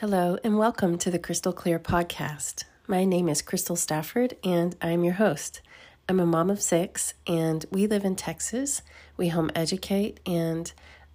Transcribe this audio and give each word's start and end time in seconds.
Hello, 0.00 0.38
and 0.42 0.56
welcome 0.56 0.96
to 0.96 1.10
the 1.10 1.18
Crystal 1.18 1.52
Clear 1.52 1.78
podcast. 1.78 2.64
My 2.86 3.04
name 3.04 3.28
is 3.28 3.42
Crystal 3.42 3.76
Stafford, 3.76 4.34
and 4.42 4.74
I'm 4.80 5.04
your 5.04 5.12
host. 5.12 5.60
I'm 6.08 6.18
a 6.18 6.24
mom 6.24 6.48
of 6.48 6.62
six, 6.62 7.12
and 7.26 7.66
we 7.70 7.86
live 7.86 8.06
in 8.06 8.16
Texas. 8.16 8.80
We 9.18 9.28
home 9.28 9.50
educate, 9.54 10.18
and 10.24 10.72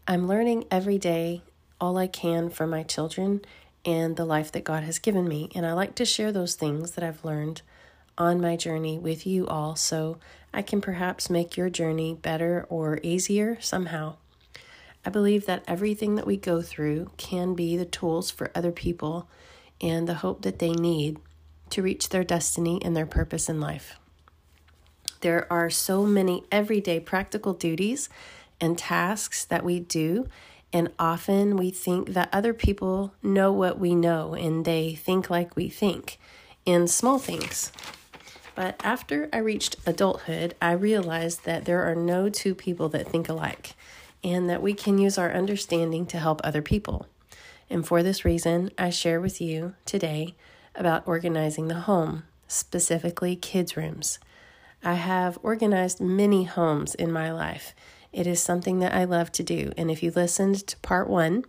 I'm 0.07 0.28
learning 0.28 0.66
every 0.70 1.00
day 1.00 1.42
all 1.82 1.98
I 1.98 2.06
can 2.06 2.52
from 2.52 2.70
my 2.70 2.84
children 2.84 3.42
and 3.84 4.18
the 4.18 4.24
life 4.24 4.52
that 4.52 4.64
God 4.64 4.84
has 4.84 5.00
given 5.00 5.28
me. 5.28 5.50
And 5.56 5.65
I 5.65 5.74
like 5.74 5.96
to 5.96 6.06
share 6.06 6.32
those 6.32 6.54
things 6.54 6.92
that 6.92 7.04
I've 7.04 7.25
learned 7.25 7.64
on 8.20 8.39
my 8.39 8.56
journey 8.56 9.00
with 9.00 9.25
you 9.25 9.47
all 9.47 9.75
so 9.75 10.20
I 10.54 10.61
can 10.61 10.79
perhaps 10.79 11.28
make 11.28 11.57
your 11.57 11.71
journey 11.71 12.14
better 12.14 12.68
or 12.70 13.00
easier 13.02 13.57
somehow. 13.61 14.18
I 15.05 15.09
believe 15.11 15.45
that 15.45 15.64
everything 15.68 16.15
that 16.15 16.25
we 16.25 16.36
go 16.36 16.61
through 16.61 17.11
can 17.18 17.54
be 17.54 17.77
the 17.77 17.86
tools 17.86 18.32
for 18.32 18.51
other 18.55 18.71
people 18.71 19.29
and 19.79 20.07
the 20.07 20.15
hope 20.15 20.41
that 20.41 20.57
they 20.57 20.71
need 20.71 21.19
to 21.69 21.83
reach 21.83 22.09
their 22.09 22.23
destiny 22.23 22.81
and 22.83 22.95
their 22.95 23.05
purpose 23.05 23.47
in 23.47 23.59
life. 23.59 24.00
There 25.21 25.51
are 25.51 25.69
so 25.69 26.05
many 26.05 26.43
everyday 26.51 27.00
practical 27.00 27.54
duties 27.54 28.09
and 28.59 28.78
tasks 28.78 29.45
that 29.45 29.64
we 29.64 29.79
do, 29.79 30.28
and 30.73 30.91
often 30.97 31.56
we 31.56 31.71
think 31.71 32.14
that 32.14 32.30
other 32.33 32.53
people 32.53 33.14
know 33.22 33.52
what 33.52 33.80
we 33.80 33.94
know 33.94 34.33
and 34.33 34.66
they 34.66 34.95
think 34.95 35.30
like 35.30 35.56
we 35.56 35.69
think 35.69 36.17
in 36.66 36.88
small 36.88 37.19
things. 37.19 37.72
But 38.56 38.80
after 38.83 39.30
I 39.33 39.38
reached 39.38 39.75
adulthood, 39.86 40.56
I 40.61 40.72
realized 40.72 41.44
that 41.45 41.66
there 41.66 41.83
are 41.83 41.95
no 41.95 42.30
two 42.30 42.56
people 42.56 42.89
that 42.89 43.08
think 43.08 43.30
alike 43.30 43.73
and 44.26 44.50
that 44.50 44.62
we 44.62 44.73
can 44.73 44.98
use 44.98 45.20
our 45.20 45.31
understanding 45.31 46.04
to 46.08 46.18
help 46.18 46.42
other 46.44 46.64
people. 46.64 47.06
And 47.70 47.86
for 47.86 48.02
this 48.02 48.26
reason, 48.26 48.72
I 48.76 48.90
share 48.90 49.22
with 49.22 49.40
you 49.40 49.76
today 49.86 50.34
about 50.73 51.08
organizing 51.08 51.68
the 51.68 51.81
home, 51.81 52.23
specifically 52.48 53.36
kids' 53.36 53.78
rooms. 53.78 54.18
I 54.84 54.96
have 54.96 55.38
organized 55.44 56.02
many 56.02 56.46
homes 56.46 56.96
in 56.96 57.12
my 57.12 57.31
life. 57.31 57.76
It 58.12 58.26
is 58.26 58.42
something 58.42 58.80
that 58.80 58.96
I 58.96 59.03
love 59.03 59.31
to 59.34 59.44
do. 59.44 59.72
And 59.78 59.92
if 59.92 60.02
you 60.02 60.09
listened 60.09 60.66
to 60.68 60.78
part 60.78 61.08
one 61.08 61.46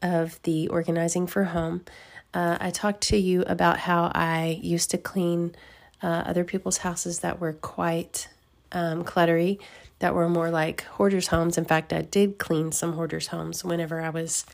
of 0.00 0.40
the 0.44 0.68
Organizing 0.68 1.26
for 1.26 1.44
Home, 1.44 1.84
uh, 2.32 2.58
I 2.60 2.70
talked 2.70 3.00
to 3.08 3.16
you 3.16 3.42
about 3.42 3.80
how 3.80 4.12
I 4.14 4.60
used 4.62 4.92
to 4.92 4.98
clean 4.98 5.56
uh, 6.00 6.22
other 6.26 6.44
people's 6.44 6.78
houses 6.78 7.20
that 7.20 7.40
were 7.40 7.54
quite 7.54 8.28
um, 8.70 9.02
cluttery 9.02 9.58
that 10.04 10.14
were 10.14 10.28
more 10.28 10.50
like 10.50 10.82
hoarders' 10.82 11.28
homes. 11.28 11.56
In 11.56 11.64
fact, 11.64 11.90
I 11.90 12.02
did 12.02 12.36
clean 12.36 12.72
some 12.72 12.92
hoarders' 12.92 13.28
homes 13.28 13.64
whenever 13.64 14.02
I 14.02 14.10
was, 14.10 14.44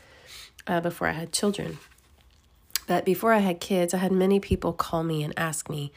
uh, 0.65 0.79
before 0.79 1.09
I 1.09 1.11
had 1.11 1.33
children. 1.33 1.77
But 2.87 3.03
before 3.03 3.33
I 3.33 3.39
had 3.39 3.59
kids, 3.59 3.93
I 3.93 3.97
had 3.97 4.13
many 4.13 4.39
people 4.39 4.71
call 4.71 5.03
me 5.03 5.23
and 5.23 5.33
ask 5.35 5.69
me 5.69 5.91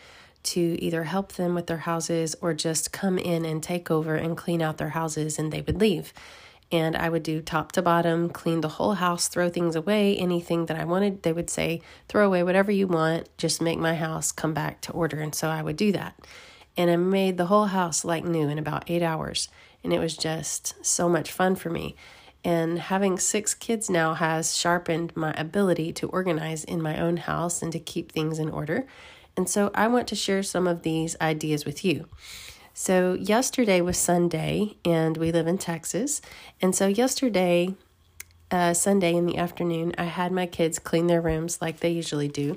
to 0.55 0.61
either 0.83 1.05
help 1.05 1.35
them 1.35 1.55
with 1.55 1.69
their 1.69 1.87
houses 1.87 2.35
or 2.41 2.53
just 2.53 2.91
come 2.91 3.17
in 3.17 3.45
and 3.45 3.63
take 3.63 3.93
over 3.93 4.17
and 4.17 4.37
clean 4.37 4.61
out 4.61 4.79
their 4.79 4.89
houses, 4.89 5.39
and 5.39 5.53
they 5.53 5.61
would 5.61 5.79
leave. 5.79 6.13
And 6.73 6.97
I 6.97 7.09
would 7.09 7.23
do 7.23 7.41
top 7.41 7.71
to 7.73 7.83
bottom, 7.83 8.31
clean 8.31 8.61
the 8.61 8.71
whole 8.71 8.95
house, 8.95 9.29
throw 9.29 9.49
things 9.49 9.77
away, 9.77 10.17
anything 10.17 10.67
that 10.67 10.77
I 10.77 10.85
wanted. 10.85 11.23
They 11.23 11.33
would 11.33 11.49
say, 11.49 11.81
throw 12.09 12.27
away 12.27 12.43
whatever 12.43 12.73
you 12.73 12.89
want, 12.89 13.29
just 13.39 13.63
make 13.63 13.79
my 13.79 13.95
house 13.95 14.33
come 14.33 14.53
back 14.53 14.81
to 14.81 14.93
order. 14.93 15.21
And 15.21 15.33
so 15.33 15.47
I 15.47 15.63
would 15.63 15.77
do 15.77 15.93
that 15.93 16.17
and 16.77 16.91
I 16.91 16.97
made 16.97 17.37
the 17.37 17.47
whole 17.47 17.67
house 17.67 18.05
like 18.05 18.25
new 18.25 18.49
in 18.49 18.59
about 18.59 18.91
eight 18.91 19.03
hours. 19.03 19.49
And 19.83 19.93
it 19.93 19.99
was 19.99 20.17
just 20.17 20.75
so 20.85 21.09
much 21.09 21.31
fun 21.31 21.57
for 21.57 21.71
me. 21.71 21.95
And 22.45 22.79
having 22.79 23.19
six 23.19 23.55
kids 23.55 23.89
now 23.89 24.15
has 24.15 24.57
sharpened 24.57 25.17
my 25.17 25.33
ability 25.33 25.93
to 25.95 26.09
organize 26.09 26.65
in 26.65 26.83
my 26.83 27.01
own 27.01 27.19
house 27.19 27.63
and 27.63 27.73
to 27.73 27.79
keep 27.79 28.13
things 28.13 28.39
in 28.39 28.51
order. 28.51 28.87
And 29.37 29.49
so 29.49 29.71
I 29.75 29.89
want 29.89 30.09
to 30.09 30.15
share 30.15 30.43
some 30.43 30.67
of 30.67 30.83
these 30.83 31.17
ideas 31.21 31.65
with 31.65 31.85
you. 31.85 32.09
So, 32.77 33.15
yesterday 33.15 33.81
was 33.81 33.97
Sunday, 33.97 34.79
and 34.85 35.17
we 35.17 35.31
live 35.31 35.47
in 35.47 35.59
Texas. 35.59 36.21
And 36.61 36.75
so, 36.75 36.89
yesterday, 36.89 37.77
uh, 38.51 38.75
Sunday 38.75 39.15
in 39.15 39.27
the 39.27 39.37
afternoon, 39.37 39.95
I 39.99 40.05
had 40.05 40.33
my 40.33 40.47
kids 40.47 40.79
clean 40.79 41.07
their 41.07 41.21
rooms 41.21 41.61
like 41.61 41.81
they 41.81 41.91
usually 41.91 42.29
do. 42.29 42.55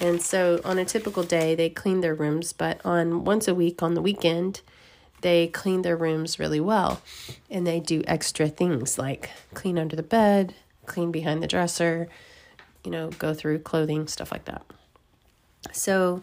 And 0.00 0.20
so 0.20 0.60
on 0.64 0.78
a 0.78 0.84
typical 0.84 1.22
day, 1.22 1.54
they 1.54 1.70
clean 1.70 2.00
their 2.00 2.14
rooms, 2.14 2.52
but 2.52 2.80
on 2.84 3.24
once 3.24 3.48
a 3.48 3.54
week 3.54 3.82
on 3.82 3.94
the 3.94 4.02
weekend, 4.02 4.60
they 5.20 5.46
clean 5.46 5.82
their 5.82 5.96
rooms 5.96 6.38
really 6.38 6.60
well. 6.60 7.00
And 7.50 7.66
they 7.66 7.80
do 7.80 8.02
extra 8.06 8.48
things 8.48 8.98
like 8.98 9.30
clean 9.54 9.78
under 9.78 9.96
the 9.96 10.02
bed, 10.02 10.54
clean 10.86 11.10
behind 11.10 11.42
the 11.42 11.46
dresser, 11.46 12.08
you 12.84 12.90
know, 12.90 13.10
go 13.10 13.32
through 13.32 13.60
clothing, 13.60 14.06
stuff 14.06 14.30
like 14.30 14.44
that. 14.44 14.64
So 15.72 16.22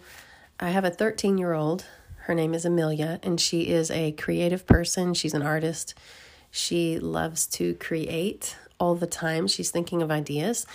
I 0.60 0.70
have 0.70 0.86
a 0.86 0.92
13 0.92 1.38
year 1.38 1.54
old. 1.54 1.86
Her 2.26 2.36
name 2.36 2.54
is 2.54 2.66
Amelia, 2.66 3.20
and 3.24 3.42
she 3.42 3.70
is 3.70 3.90
a 3.90 4.12
creative 4.12 4.68
person. 4.68 5.16
She's 5.16 5.34
an 5.34 5.42
artist. 5.42 5.96
She 6.52 7.00
loves 7.00 7.48
to 7.48 7.74
create 7.76 8.56
all 8.82 8.96
the 8.96 9.08
time. 9.08 9.48
She's 9.48 9.70
thinking 9.70 10.02
of 10.02 10.10
ideas. 10.10 10.66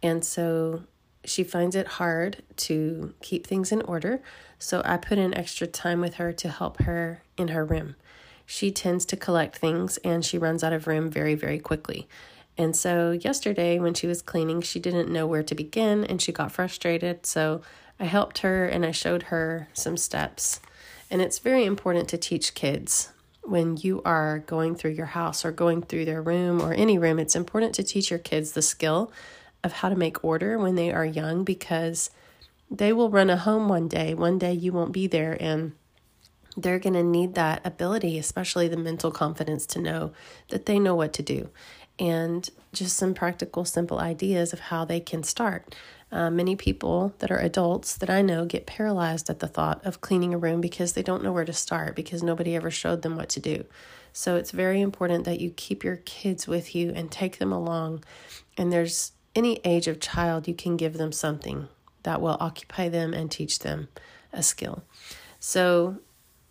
And 0.00 0.24
so 0.24 0.84
she 1.24 1.42
finds 1.42 1.74
it 1.74 1.88
hard 1.88 2.44
to 2.56 3.12
keep 3.20 3.44
things 3.44 3.72
in 3.72 3.82
order, 3.82 4.22
so 4.60 4.80
I 4.84 4.96
put 4.96 5.18
in 5.18 5.34
extra 5.34 5.66
time 5.66 6.00
with 6.00 6.14
her 6.14 6.32
to 6.32 6.48
help 6.48 6.80
her 6.82 7.22
in 7.36 7.48
her 7.48 7.64
room. 7.64 7.96
She 8.46 8.70
tends 8.70 9.04
to 9.06 9.16
collect 9.16 9.58
things 9.58 9.96
and 9.98 10.24
she 10.24 10.38
runs 10.38 10.62
out 10.62 10.72
of 10.72 10.86
room 10.86 11.10
very, 11.10 11.34
very 11.34 11.58
quickly. 11.58 12.06
And 12.56 12.76
so, 12.76 13.10
yesterday 13.10 13.80
when 13.80 13.92
she 13.92 14.06
was 14.06 14.22
cleaning, 14.22 14.62
she 14.62 14.78
didn't 14.78 15.12
know 15.12 15.26
where 15.26 15.42
to 15.42 15.54
begin 15.54 16.04
and 16.04 16.22
she 16.22 16.30
got 16.30 16.52
frustrated. 16.52 17.26
So, 17.26 17.60
I 17.98 18.04
helped 18.04 18.38
her 18.38 18.66
and 18.66 18.86
I 18.86 18.92
showed 18.92 19.24
her 19.24 19.68
some 19.72 19.96
steps. 19.96 20.60
And 21.10 21.20
it's 21.20 21.40
very 21.40 21.64
important 21.64 22.08
to 22.10 22.18
teach 22.18 22.54
kids 22.54 23.10
when 23.48 23.76
you 23.76 24.02
are 24.04 24.40
going 24.40 24.74
through 24.74 24.92
your 24.92 25.06
house 25.06 25.44
or 25.44 25.52
going 25.52 25.82
through 25.82 26.04
their 26.04 26.22
room 26.22 26.60
or 26.60 26.72
any 26.72 26.98
room, 26.98 27.18
it's 27.18 27.36
important 27.36 27.74
to 27.76 27.82
teach 27.82 28.10
your 28.10 28.18
kids 28.18 28.52
the 28.52 28.62
skill 28.62 29.12
of 29.62 29.72
how 29.72 29.88
to 29.88 29.96
make 29.96 30.24
order 30.24 30.58
when 30.58 30.74
they 30.74 30.92
are 30.92 31.04
young 31.04 31.44
because 31.44 32.10
they 32.70 32.92
will 32.92 33.10
run 33.10 33.30
a 33.30 33.36
home 33.36 33.68
one 33.68 33.88
day. 33.88 34.14
One 34.14 34.38
day 34.38 34.52
you 34.52 34.72
won't 34.72 34.92
be 34.92 35.06
there, 35.06 35.36
and 35.40 35.72
they're 36.56 36.78
going 36.78 36.94
to 36.94 37.02
need 37.02 37.34
that 37.34 37.64
ability, 37.64 38.18
especially 38.18 38.68
the 38.68 38.76
mental 38.76 39.10
confidence 39.10 39.66
to 39.66 39.80
know 39.80 40.12
that 40.48 40.66
they 40.66 40.78
know 40.78 40.94
what 40.94 41.12
to 41.14 41.22
do. 41.22 41.50
And 41.98 42.48
just 42.72 42.96
some 42.96 43.14
practical, 43.14 43.64
simple 43.64 43.98
ideas 43.98 44.52
of 44.52 44.60
how 44.60 44.84
they 44.84 45.00
can 45.00 45.22
start. 45.22 45.74
Uh, 46.16 46.30
many 46.30 46.56
people 46.56 47.12
that 47.18 47.30
are 47.30 47.36
adults 47.36 47.94
that 47.94 48.08
I 48.08 48.22
know 48.22 48.46
get 48.46 48.64
paralyzed 48.64 49.28
at 49.28 49.40
the 49.40 49.46
thought 49.46 49.84
of 49.84 50.00
cleaning 50.00 50.32
a 50.32 50.38
room 50.38 50.62
because 50.62 50.94
they 50.94 51.02
don't 51.02 51.22
know 51.22 51.30
where 51.30 51.44
to 51.44 51.52
start 51.52 51.94
because 51.94 52.22
nobody 52.22 52.56
ever 52.56 52.70
showed 52.70 53.02
them 53.02 53.16
what 53.16 53.28
to 53.28 53.40
do. 53.40 53.66
So 54.14 54.36
it's 54.36 54.50
very 54.50 54.80
important 54.80 55.26
that 55.26 55.42
you 55.42 55.50
keep 55.50 55.84
your 55.84 55.96
kids 55.96 56.48
with 56.48 56.74
you 56.74 56.90
and 56.96 57.12
take 57.12 57.36
them 57.36 57.52
along. 57.52 58.02
And 58.56 58.72
there's 58.72 59.12
any 59.34 59.60
age 59.62 59.88
of 59.88 60.00
child, 60.00 60.48
you 60.48 60.54
can 60.54 60.78
give 60.78 60.96
them 60.96 61.12
something 61.12 61.68
that 62.04 62.22
will 62.22 62.38
occupy 62.40 62.88
them 62.88 63.12
and 63.12 63.30
teach 63.30 63.58
them 63.58 63.88
a 64.32 64.42
skill. 64.42 64.84
So, 65.38 65.98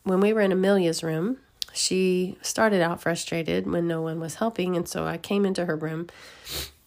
when 0.03 0.19
we 0.19 0.31
were 0.31 0.41
in 0.41 0.51
Amelia's 0.51 1.01
room, 1.01 1.39
she 1.73 2.37
started 2.43 2.83
out 2.83 3.01
frustrated 3.01 3.65
when 3.65 3.87
no 3.87 4.03
one 4.03 4.19
was 4.19 4.35
helping. 4.35 4.75
And 4.75 4.87
so 4.87 5.07
I 5.07 5.17
came 5.17 5.43
into 5.43 5.65
her 5.65 5.75
room 5.75 6.07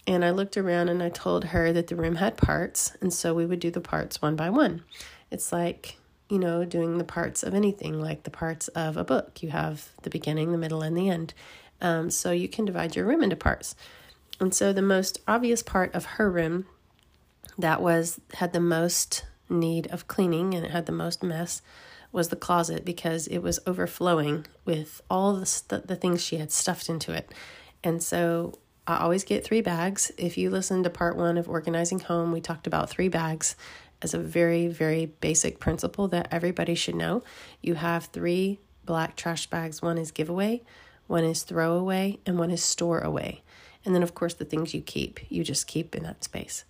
and 0.09 0.25
I 0.25 0.31
looked 0.31 0.57
around 0.57 0.89
and 0.89 1.03
I 1.03 1.11
told 1.11 1.45
her 1.45 1.71
that 1.71 1.89
the 1.89 1.95
room 1.95 2.17
had 2.17 2.39
parts. 2.39 2.97
And 3.03 3.13
so 3.13 3.35
we 3.35 3.45
would 3.45 3.61
do 3.61 3.71
the 3.71 3.83
parts 3.83 4.23
one 4.23 4.37
by 4.37 4.49
one. 4.49 4.83
It's 5.31 5.53
like, 5.53 5.99
you 6.31 6.39
know, 6.39 6.65
doing 6.65 6.97
the 6.97 7.05
parts 7.05 7.43
of 7.43 7.53
anything, 7.53 8.01
like 8.01 8.23
the 8.23 8.31
parts 8.31 8.69
of 8.69 8.97
a 8.97 9.05
book. 9.05 9.43
You 9.43 9.51
have 9.51 9.91
the 10.03 10.11
beginning, 10.11 10.51
the 10.51 10.57
middle, 10.57 10.81
and 10.81 10.97
the 10.97 11.11
end. 11.11 11.35
Um, 11.83 12.11
so 12.11 12.31
you 12.31 12.49
can 12.49 12.65
divide 12.65 12.97
your 12.97 13.05
room 13.05 13.23
into 13.23 13.37
parts. 13.37 13.77
And 14.41 14.55
so 14.55 14.73
the 14.73 14.81
most 14.81 15.21
obvious 15.29 15.63
part 15.63 15.95
of 15.95 16.07
her 16.07 16.31
room 16.31 16.65
that 17.59 17.83
was 17.83 18.19
had 18.35 18.55
the 18.55 18.61
most 18.61 19.27
need 19.51 19.89
of 19.89 20.09
cleaning 20.09 20.55
and 20.55 20.65
it 20.65 20.71
had 20.71 20.87
the 20.87 20.93
most 20.93 21.23
mess 21.23 21.61
was 22.13 22.29
the 22.29 22.37
closet 22.37 22.83
because 22.83 23.27
it 23.27 23.41
was 23.41 23.61
overflowing 23.67 24.47
with 24.65 25.03
all 25.11 25.35
the 25.35 25.45
st- 25.45 25.87
the 25.87 25.97
things 25.97 26.25
she 26.25 26.39
had 26.39 26.51
stuffed 26.51 26.89
into 26.89 27.13
it. 27.13 27.31
And 27.85 28.03
so 28.03 28.55
I 28.89 28.97
always 28.97 29.23
get 29.23 29.45
3 29.45 29.61
bags. 29.61 30.11
If 30.17 30.39
you 30.39 30.49
listen 30.49 30.83
to 30.83 30.91
part 30.91 31.17
1 31.17 31.37
of 31.37 31.49
organizing 31.49 32.01
home, 32.01 32.33
we 32.33 32.41
talked 32.41 32.67
about 32.67 32.89
3 32.89 33.09
bags 33.09 33.55
as 34.01 34.15
a 34.15 34.19
very 34.19 34.67
very 34.69 35.07
basic 35.07 35.61
principle 35.61 36.09
that 36.09 36.29
everybody 36.31 36.75
should 36.75 36.95
know. 36.95 37.23
You 37.61 37.75
have 37.75 38.07
3 38.07 38.59
black 38.87 39.15
trash 39.15 39.47
bags. 39.47 39.83
One 39.83 39.99
is 39.99 40.11
giveaway, 40.11 40.63
one 41.07 41.23
is 41.23 41.43
throwaway, 41.43 42.19
and 42.25 42.39
one 42.39 42.51
is 42.51 42.65
store 42.65 43.01
away. 43.01 43.43
And 43.85 43.95
then, 43.95 44.03
of 44.03 44.15
course, 44.15 44.33
the 44.33 44.47
things 44.47 44.73
you 44.73 44.81
keep, 44.81 45.21
you 45.31 45.45
just 45.45 45.67
keep 45.67 45.95
in 45.95 46.03
that 46.05 46.25
space. 46.25 46.65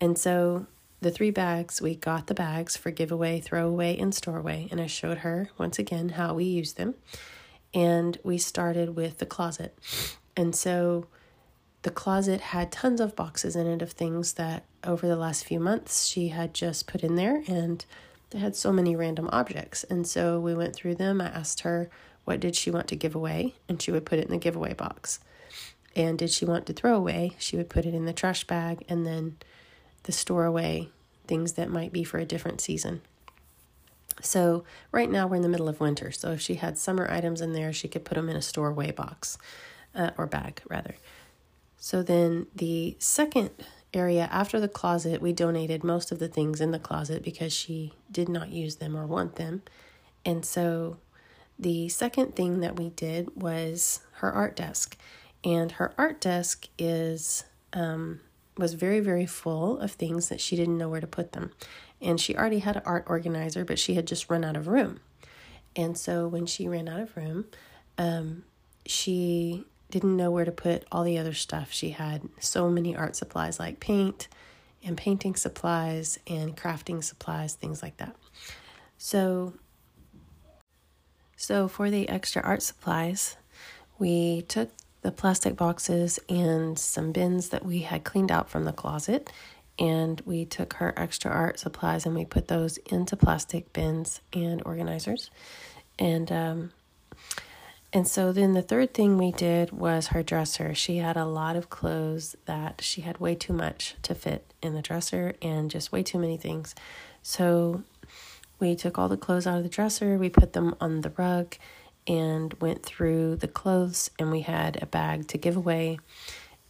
And 0.00 0.16
so 0.16 0.66
the 1.00 1.10
three 1.10 1.32
bags, 1.32 1.82
we 1.82 1.96
got 1.96 2.28
the 2.28 2.34
bags 2.34 2.76
for 2.76 2.92
giveaway, 2.92 3.40
throwaway, 3.40 3.98
and 3.98 4.12
storeway. 4.12 4.70
And 4.70 4.80
I 4.80 4.86
showed 4.86 5.18
her 5.18 5.50
once 5.58 5.78
again 5.80 6.10
how 6.10 6.34
we 6.34 6.44
use 6.44 6.74
them. 6.74 6.94
And 7.74 8.18
we 8.22 8.38
started 8.38 8.94
with 8.94 9.18
the 9.18 9.26
closet. 9.26 9.76
And 10.36 10.54
so 10.54 11.08
the 11.88 11.94
closet 11.94 12.42
had 12.42 12.70
tons 12.70 13.00
of 13.00 13.16
boxes 13.16 13.56
in 13.56 13.66
it 13.66 13.80
of 13.80 13.92
things 13.92 14.34
that 14.34 14.62
over 14.84 15.08
the 15.08 15.16
last 15.16 15.46
few 15.46 15.58
months 15.58 16.06
she 16.06 16.28
had 16.28 16.52
just 16.52 16.86
put 16.86 17.02
in 17.02 17.16
there 17.16 17.42
and 17.48 17.82
they 18.28 18.38
had 18.38 18.54
so 18.54 18.70
many 18.70 18.94
random 18.94 19.26
objects. 19.32 19.84
And 19.84 20.06
so 20.06 20.38
we 20.38 20.54
went 20.54 20.76
through 20.76 20.96
them. 20.96 21.18
I 21.22 21.28
asked 21.28 21.60
her 21.60 21.88
what 22.26 22.40
did 22.40 22.54
she 22.54 22.70
want 22.70 22.88
to 22.88 22.94
give 22.96 23.14
away 23.14 23.54
and 23.70 23.80
she 23.80 23.90
would 23.90 24.04
put 24.04 24.18
it 24.18 24.26
in 24.26 24.30
the 24.30 24.36
giveaway 24.36 24.74
box. 24.74 25.20
And 25.96 26.18
did 26.18 26.28
she 26.28 26.44
want 26.44 26.66
to 26.66 26.74
throw 26.74 26.94
away? 26.94 27.36
She 27.38 27.56
would 27.56 27.70
put 27.70 27.86
it 27.86 27.94
in 27.94 28.04
the 28.04 28.12
trash 28.12 28.44
bag 28.44 28.84
and 28.86 29.06
then 29.06 29.38
the 30.02 30.12
store 30.12 30.44
away 30.44 30.90
things 31.26 31.54
that 31.54 31.70
might 31.70 31.90
be 31.90 32.04
for 32.04 32.18
a 32.18 32.26
different 32.26 32.60
season. 32.60 33.00
So, 34.20 34.64
right 34.92 35.10
now 35.10 35.26
we're 35.26 35.36
in 35.36 35.42
the 35.42 35.48
middle 35.48 35.70
of 35.70 35.80
winter. 35.80 36.12
So, 36.12 36.32
if 36.32 36.40
she 36.42 36.56
had 36.56 36.76
summer 36.76 37.08
items 37.10 37.40
in 37.40 37.52
there, 37.52 37.72
she 37.72 37.88
could 37.88 38.04
put 38.04 38.16
them 38.16 38.28
in 38.28 38.36
a 38.36 38.42
store 38.42 38.68
away 38.68 38.90
box 38.90 39.38
uh, 39.94 40.10
or 40.18 40.26
bag, 40.26 40.60
rather. 40.68 40.96
So, 41.78 42.02
then 42.02 42.46
the 42.54 42.96
second 42.98 43.50
area 43.94 44.28
after 44.30 44.60
the 44.60 44.68
closet, 44.68 45.22
we 45.22 45.32
donated 45.32 45.82
most 45.82 46.12
of 46.12 46.18
the 46.18 46.28
things 46.28 46.60
in 46.60 46.72
the 46.72 46.78
closet 46.78 47.22
because 47.22 47.52
she 47.52 47.94
did 48.10 48.28
not 48.28 48.50
use 48.50 48.76
them 48.76 48.96
or 48.96 49.06
want 49.06 49.36
them. 49.36 49.62
And 50.24 50.44
so, 50.44 50.98
the 51.58 51.88
second 51.88 52.36
thing 52.36 52.60
that 52.60 52.76
we 52.76 52.90
did 52.90 53.40
was 53.40 54.00
her 54.14 54.30
art 54.30 54.56
desk. 54.56 54.96
And 55.44 55.72
her 55.72 55.94
art 55.96 56.20
desk 56.20 56.68
is 56.78 57.44
um, 57.72 58.20
was 58.56 58.74
very, 58.74 59.00
very 59.00 59.26
full 59.26 59.78
of 59.78 59.92
things 59.92 60.28
that 60.28 60.40
she 60.40 60.56
didn't 60.56 60.76
know 60.76 60.88
where 60.88 61.00
to 61.00 61.06
put 61.06 61.32
them. 61.32 61.52
And 62.00 62.20
she 62.20 62.36
already 62.36 62.58
had 62.58 62.76
an 62.76 62.82
art 62.84 63.04
organizer, 63.06 63.64
but 63.64 63.78
she 63.78 63.94
had 63.94 64.06
just 64.06 64.28
run 64.28 64.44
out 64.44 64.56
of 64.56 64.68
room. 64.68 65.00
And 65.76 65.96
so 65.96 66.26
when 66.26 66.46
she 66.46 66.68
ran 66.68 66.88
out 66.88 67.00
of 67.00 67.16
room, 67.16 67.46
um, 67.96 68.44
she 68.84 69.64
didn't 69.90 70.16
know 70.16 70.30
where 70.30 70.44
to 70.44 70.52
put 70.52 70.84
all 70.92 71.04
the 71.04 71.18
other 71.18 71.32
stuff. 71.32 71.72
She 71.72 71.90
had 71.90 72.22
so 72.40 72.68
many 72.68 72.96
art 72.96 73.16
supplies 73.16 73.58
like 73.58 73.80
paint 73.80 74.28
and 74.84 74.96
painting 74.96 75.34
supplies 75.34 76.18
and 76.26 76.56
crafting 76.56 77.02
supplies, 77.02 77.54
things 77.54 77.82
like 77.82 77.96
that. 77.96 78.14
So, 78.96 79.54
so 81.36 81.68
for 81.68 81.90
the 81.90 82.08
extra 82.08 82.42
art 82.42 82.62
supplies, 82.62 83.36
we 83.98 84.42
took 84.42 84.70
the 85.02 85.12
plastic 85.12 85.56
boxes 85.56 86.18
and 86.28 86.78
some 86.78 87.12
bins 87.12 87.50
that 87.50 87.64
we 87.64 87.80
had 87.80 88.04
cleaned 88.04 88.30
out 88.30 88.50
from 88.50 88.64
the 88.64 88.72
closet. 88.72 89.30
And 89.78 90.20
we 90.22 90.44
took 90.44 90.74
her 90.74 90.92
extra 90.96 91.30
art 91.30 91.60
supplies 91.60 92.04
and 92.04 92.14
we 92.14 92.24
put 92.24 92.48
those 92.48 92.78
into 92.78 93.16
plastic 93.16 93.72
bins 93.72 94.20
and 94.32 94.60
organizers. 94.66 95.30
And 96.00 96.30
um, 96.32 96.72
and 97.92 98.06
so 98.06 98.32
then 98.32 98.52
the 98.52 98.62
third 98.62 98.92
thing 98.92 99.16
we 99.16 99.32
did 99.32 99.72
was 99.72 100.08
her 100.08 100.22
dresser. 100.22 100.74
She 100.74 100.98
had 100.98 101.16
a 101.16 101.24
lot 101.24 101.56
of 101.56 101.70
clothes 101.70 102.36
that 102.44 102.82
she 102.82 103.00
had 103.00 103.18
way 103.18 103.34
too 103.34 103.54
much 103.54 103.96
to 104.02 104.14
fit 104.14 104.52
in 104.62 104.74
the 104.74 104.82
dresser 104.82 105.34
and 105.40 105.70
just 105.70 105.90
way 105.90 106.02
too 106.02 106.18
many 106.18 106.36
things. 106.36 106.74
So 107.22 107.82
we 108.60 108.76
took 108.76 108.98
all 108.98 109.08
the 109.08 109.16
clothes 109.16 109.46
out 109.46 109.56
of 109.56 109.62
the 109.62 109.70
dresser, 109.70 110.18
we 110.18 110.28
put 110.28 110.52
them 110.52 110.74
on 110.80 111.00
the 111.00 111.12
rug, 111.16 111.56
and 112.08 112.54
went 112.54 112.82
through 112.82 113.36
the 113.36 113.48
clothes 113.48 114.10
and 114.18 114.30
we 114.30 114.40
had 114.40 114.82
a 114.82 114.86
bag 114.86 115.28
to 115.28 115.38
give 115.38 115.56
away 115.56 115.98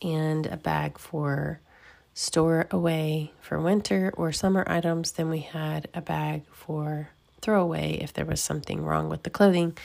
and 0.02 0.46
a 0.46 0.56
bag 0.56 0.98
for 0.98 1.60
store 2.12 2.66
away 2.72 3.32
for 3.40 3.60
winter 3.60 4.12
or 4.16 4.32
summer 4.32 4.64
items 4.66 5.12
then 5.12 5.30
we 5.30 5.38
had 5.38 5.88
a 5.94 6.00
bag 6.00 6.42
for 6.50 7.08
throwaway 7.40 7.92
if 7.92 8.12
there 8.12 8.24
was 8.24 8.40
something 8.40 8.84
wrong 8.84 9.08
with 9.08 9.22
the 9.22 9.30
clothing 9.30 9.76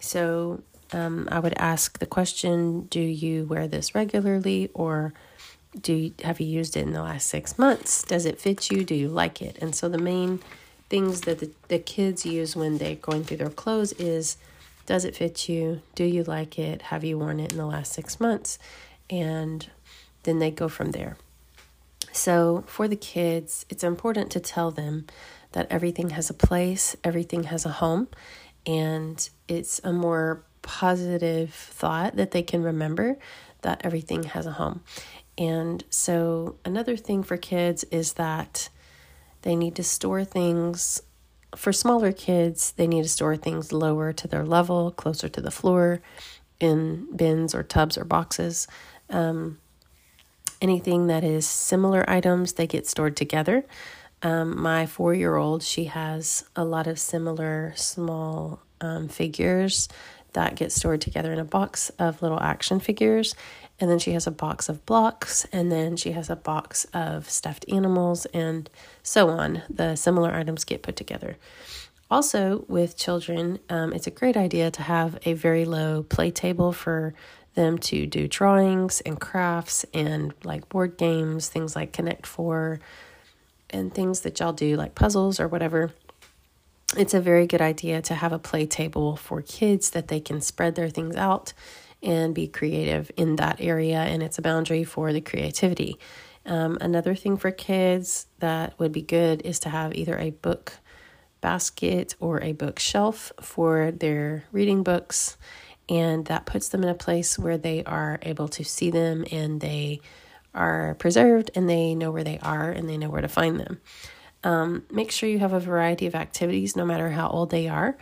so 0.00 0.62
um, 0.92 1.28
i 1.30 1.38
would 1.38 1.54
ask 1.58 1.98
the 1.98 2.06
question 2.06 2.82
do 2.82 3.00
you 3.00 3.44
wear 3.44 3.68
this 3.68 3.94
regularly 3.94 4.70
or 4.74 5.12
do 5.80 5.92
you, 5.92 6.14
have 6.24 6.40
you 6.40 6.46
used 6.46 6.76
it 6.76 6.80
in 6.80 6.92
the 6.92 7.02
last 7.02 7.26
six 7.26 7.58
months 7.58 8.02
does 8.04 8.24
it 8.24 8.40
fit 8.40 8.70
you 8.70 8.84
do 8.84 8.94
you 8.94 9.08
like 9.08 9.42
it 9.42 9.56
and 9.60 9.74
so 9.74 9.88
the 9.88 9.98
main 9.98 10.40
things 10.88 11.22
that 11.22 11.38
the, 11.38 11.50
the 11.68 11.78
kids 11.78 12.24
use 12.24 12.56
when 12.56 12.78
they're 12.78 12.94
going 12.94 13.22
through 13.22 13.36
their 13.36 13.50
clothes 13.50 13.92
is 13.92 14.38
does 14.88 15.04
it 15.04 15.16
fit 15.16 15.50
you? 15.50 15.82
Do 15.94 16.04
you 16.04 16.24
like 16.24 16.58
it? 16.58 16.80
Have 16.80 17.04
you 17.04 17.18
worn 17.18 17.40
it 17.40 17.52
in 17.52 17.58
the 17.58 17.66
last 17.66 17.92
six 17.92 18.18
months? 18.18 18.58
And 19.10 19.68
then 20.22 20.38
they 20.38 20.50
go 20.50 20.66
from 20.66 20.92
there. 20.92 21.18
So, 22.10 22.64
for 22.66 22.88
the 22.88 22.96
kids, 22.96 23.66
it's 23.68 23.84
important 23.84 24.30
to 24.30 24.40
tell 24.40 24.70
them 24.70 25.06
that 25.52 25.66
everything 25.70 26.08
has 26.10 26.30
a 26.30 26.34
place, 26.34 26.96
everything 27.04 27.44
has 27.44 27.66
a 27.66 27.72
home, 27.82 28.08
and 28.68 29.28
it's 29.48 29.80
a 29.82 29.92
more 29.92 30.44
positive 30.60 31.52
thought 31.52 32.16
that 32.16 32.32
they 32.32 32.42
can 32.42 32.62
remember 32.62 33.18
that 33.62 33.80
everything 33.82 34.24
has 34.24 34.44
a 34.44 34.52
home. 34.52 34.82
And 35.38 35.82
so, 35.88 36.56
another 36.64 36.96
thing 36.96 37.22
for 37.22 37.36
kids 37.36 37.84
is 37.84 38.14
that 38.14 38.68
they 39.42 39.56
need 39.56 39.74
to 39.76 39.84
store 39.84 40.24
things 40.24 41.00
for 41.56 41.72
smaller 41.72 42.12
kids, 42.12 42.72
they 42.72 42.86
need 42.86 43.04
to 43.04 43.08
store 43.08 43.36
things 43.36 43.72
lower 43.72 44.12
to 44.12 44.28
their 44.28 44.44
level, 44.44 44.90
closer 44.90 45.28
to 45.30 45.40
the 45.40 45.50
floor, 45.50 46.02
in 46.60 47.08
bins 47.16 47.54
or 47.54 47.62
tubs 47.62 47.96
or 47.96 48.04
boxes. 48.04 48.68
Um, 49.08 49.58
anything 50.60 51.06
that 51.06 51.24
is 51.24 51.48
similar 51.48 52.08
items, 52.10 52.54
they 52.54 52.66
get 52.66 52.86
stored 52.86 53.16
together. 53.16 53.64
Um, 54.22 54.60
my 54.60 54.86
four 54.86 55.14
year 55.14 55.36
old, 55.36 55.62
she 55.62 55.84
has 55.84 56.44
a 56.56 56.64
lot 56.64 56.86
of 56.86 56.98
similar 56.98 57.72
small 57.76 58.60
um, 58.80 59.08
figures 59.08 59.88
that 60.32 60.56
get 60.56 60.72
stored 60.72 61.00
together 61.00 61.32
in 61.32 61.38
a 61.38 61.44
box 61.44 61.90
of 61.98 62.20
little 62.22 62.40
action 62.40 62.80
figures. 62.80 63.34
And 63.80 63.88
then 63.88 63.98
she 63.98 64.12
has 64.12 64.26
a 64.26 64.32
box 64.32 64.68
of 64.68 64.84
blocks, 64.86 65.46
and 65.52 65.70
then 65.70 65.96
she 65.96 66.10
has 66.12 66.28
a 66.28 66.36
box 66.36 66.84
of 66.92 67.30
stuffed 67.30 67.64
animals, 67.70 68.26
and 68.26 68.68
so 69.04 69.28
on. 69.28 69.62
The 69.70 69.94
similar 69.94 70.32
items 70.32 70.64
get 70.64 70.82
put 70.82 70.96
together. 70.96 71.36
Also, 72.10 72.64
with 72.68 72.96
children, 72.96 73.60
um, 73.68 73.92
it's 73.92 74.08
a 74.08 74.10
great 74.10 74.36
idea 74.36 74.70
to 74.72 74.82
have 74.82 75.18
a 75.24 75.34
very 75.34 75.64
low 75.64 76.02
play 76.02 76.30
table 76.32 76.72
for 76.72 77.14
them 77.54 77.78
to 77.78 78.06
do 78.06 78.26
drawings 78.26 79.00
and 79.02 79.20
crafts 79.20 79.84
and 79.94 80.34
like 80.42 80.68
board 80.68 80.96
games, 80.96 81.48
things 81.48 81.76
like 81.76 81.92
Connect 81.92 82.26
Four, 82.26 82.80
and 83.70 83.94
things 83.94 84.20
that 84.20 84.40
y'all 84.40 84.52
do 84.52 84.76
like 84.76 84.94
puzzles 84.94 85.40
or 85.40 85.48
whatever. 85.48 85.92
It's 86.96 87.14
a 87.14 87.20
very 87.20 87.46
good 87.46 87.60
idea 87.60 88.00
to 88.02 88.14
have 88.14 88.32
a 88.32 88.38
play 88.38 88.66
table 88.66 89.16
for 89.16 89.42
kids 89.42 89.90
that 89.90 90.08
they 90.08 90.20
can 90.20 90.40
spread 90.40 90.74
their 90.74 90.88
things 90.88 91.16
out 91.16 91.52
and 92.02 92.34
be 92.34 92.46
creative 92.46 93.10
in 93.16 93.36
that 93.36 93.60
area, 93.60 93.98
and 93.98 94.22
it's 94.22 94.38
a 94.38 94.42
boundary 94.42 94.84
for 94.84 95.12
the 95.12 95.20
creativity. 95.20 95.98
Um, 96.46 96.78
another 96.80 97.14
thing 97.14 97.36
for 97.36 97.50
kids 97.50 98.26
that 98.38 98.78
would 98.78 98.92
be 98.92 99.02
good 99.02 99.42
is 99.42 99.58
to 99.60 99.68
have 99.68 99.94
either 99.94 100.16
a 100.16 100.30
book 100.30 100.74
basket 101.40 102.14
or 102.20 102.40
a 102.42 102.52
bookshelf 102.52 103.32
for 103.40 103.90
their 103.90 104.44
reading 104.50 104.82
books, 104.82 105.36
and 105.88 106.26
that 106.26 106.46
puts 106.46 106.68
them 106.68 106.82
in 106.82 106.88
a 106.88 106.94
place 106.94 107.38
where 107.38 107.58
they 107.58 107.84
are 107.84 108.18
able 108.22 108.48
to 108.48 108.64
see 108.64 108.90
them 108.90 109.24
and 109.30 109.60
they 109.60 110.00
are 110.54 110.94
preserved 110.94 111.50
and 111.54 111.68
they 111.68 111.94
know 111.94 112.10
where 112.10 112.24
they 112.24 112.38
are 112.40 112.70
and 112.70 112.88
they 112.88 112.96
know 112.96 113.08
where 113.08 113.22
to 113.22 113.28
find 113.28 113.60
them. 113.60 113.80
Um, 114.44 114.84
make 114.90 115.10
sure 115.10 115.28
you 115.28 115.40
have 115.40 115.52
a 115.52 115.60
variety 115.60 116.06
of 116.06 116.14
activities 116.14 116.76
no 116.76 116.84
matter 116.84 117.10
how 117.10 117.28
old 117.28 117.50
they 117.50 117.68
are. 117.68 117.96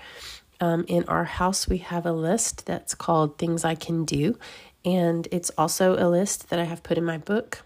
Um, 0.61 0.85
in 0.89 1.05
our 1.05 1.25
house, 1.25 1.69
we 1.69 1.79
have 1.79 2.07
a 2.07 2.13
list 2.13 2.67
that's 2.67 2.95
called 2.95 3.39
Things 3.39 3.65
I 3.65 3.75
Can 3.75 4.05
Do, 4.05 4.39
and 4.85 5.29
it's 5.31 5.51
also 5.59 5.97
a 5.99 6.09
list 6.09 6.49
that 6.49 6.59
I 6.59 6.65
have 6.65 6.83
put 6.83 6.97
in 6.97 7.05
my 7.05 7.19
book. 7.19 7.63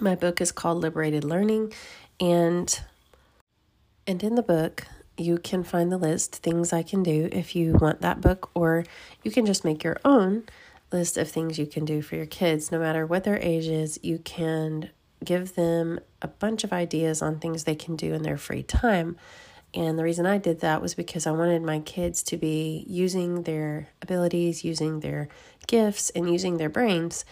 My 0.00 0.14
book 0.14 0.40
is 0.40 0.52
called 0.52 0.78
Liberated 0.82 1.24
Learning, 1.24 1.72
and 2.20 2.78
and 4.06 4.22
in 4.22 4.34
the 4.34 4.42
book, 4.42 4.86
you 5.16 5.38
can 5.38 5.64
find 5.64 5.90
the 5.90 5.96
list 5.96 6.36
Things 6.36 6.74
I 6.74 6.82
Can 6.82 7.02
Do 7.02 7.30
if 7.32 7.56
you 7.56 7.72
want 7.72 8.02
that 8.02 8.20
book, 8.20 8.50
or 8.54 8.84
you 9.22 9.30
can 9.30 9.46
just 9.46 9.64
make 9.64 9.82
your 9.82 9.98
own 10.04 10.44
list 10.94 11.18
of 11.18 11.28
things 11.28 11.58
you 11.58 11.66
can 11.66 11.84
do 11.84 12.00
for 12.00 12.16
your 12.16 12.26
kids, 12.26 12.72
no 12.72 12.78
matter 12.78 13.04
what 13.04 13.24
their 13.24 13.38
age 13.40 13.66
is. 13.66 13.98
You 14.02 14.18
can 14.18 14.90
give 15.22 15.54
them 15.54 16.00
a 16.22 16.28
bunch 16.28 16.64
of 16.64 16.72
ideas 16.72 17.20
on 17.20 17.38
things 17.38 17.64
they 17.64 17.74
can 17.74 17.96
do 17.96 18.14
in 18.14 18.22
their 18.22 18.38
free 18.38 18.62
time 18.62 19.16
and 19.74 19.98
the 19.98 20.04
reason 20.04 20.24
I 20.24 20.38
did 20.38 20.60
that 20.60 20.80
was 20.80 20.94
because 20.94 21.26
I 21.26 21.32
wanted 21.32 21.62
my 21.62 21.80
kids 21.80 22.22
to 22.24 22.36
be 22.36 22.84
using 22.88 23.42
their 23.42 23.88
abilities, 24.00 24.62
using 24.62 25.00
their 25.00 25.28
gifts, 25.66 26.10
and 26.10 26.30
using 26.30 26.58
their 26.58 26.68
brains, 26.68 27.24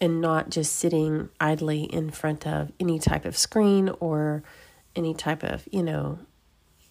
and 0.00 0.20
not 0.20 0.50
just 0.50 0.74
sitting 0.74 1.28
idly 1.38 1.84
in 1.84 2.10
front 2.10 2.44
of 2.44 2.72
any 2.80 2.98
type 2.98 3.24
of 3.24 3.36
screen 3.36 3.88
or 4.00 4.42
any 4.96 5.14
type 5.14 5.44
of, 5.44 5.68
you 5.70 5.82
know, 5.82 6.18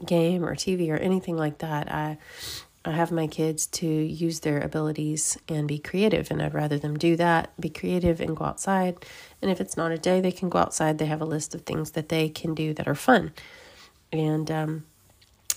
game 0.05 0.45
or 0.45 0.55
TV 0.55 0.89
or 0.89 0.97
anything 0.97 1.35
like 1.35 1.57
that. 1.57 1.91
I 1.91 2.17
I 2.87 2.91
have 2.91 3.11
my 3.11 3.25
kids 3.25 3.65
to 3.67 3.87
use 3.87 4.41
their 4.41 4.59
abilities 4.61 5.37
and 5.49 5.67
be 5.67 5.79
creative, 5.79 6.29
and 6.29 6.41
I'd 6.41 6.53
rather 6.53 6.77
them 6.77 6.97
do 6.97 7.15
that, 7.15 7.49
be 7.59 7.69
creative, 7.69 8.21
and 8.21 8.37
go 8.37 8.45
outside. 8.45 9.03
And 9.41 9.49
if 9.49 9.59
it's 9.59 9.75
not 9.75 9.91
a 9.91 9.97
day 9.97 10.21
they 10.21 10.31
can 10.31 10.49
go 10.49 10.59
outside, 10.59 10.99
they 10.99 11.07
have 11.07 11.21
a 11.21 11.25
list 11.25 11.55
of 11.55 11.61
things 11.61 11.91
that 11.91 12.09
they 12.09 12.29
can 12.29 12.53
do 12.53 12.75
that 12.75 12.87
are 12.87 12.95
fun. 12.95 13.33
And 14.11 14.51
um, 14.51 14.85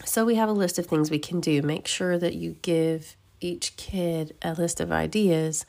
so 0.07 0.25
we 0.25 0.37
have 0.37 0.49
a 0.49 0.53
list 0.53 0.79
of 0.79 0.87
things 0.87 1.11
we 1.11 1.19
can 1.19 1.41
do. 1.41 1.61
Make 1.61 1.87
sure 1.87 2.17
that 2.17 2.35
you 2.35 2.57
give 2.63 3.15
each 3.41 3.77
kid 3.77 4.35
a 4.41 4.55
list 4.55 4.81
of 4.81 4.91
ideas 4.91 5.67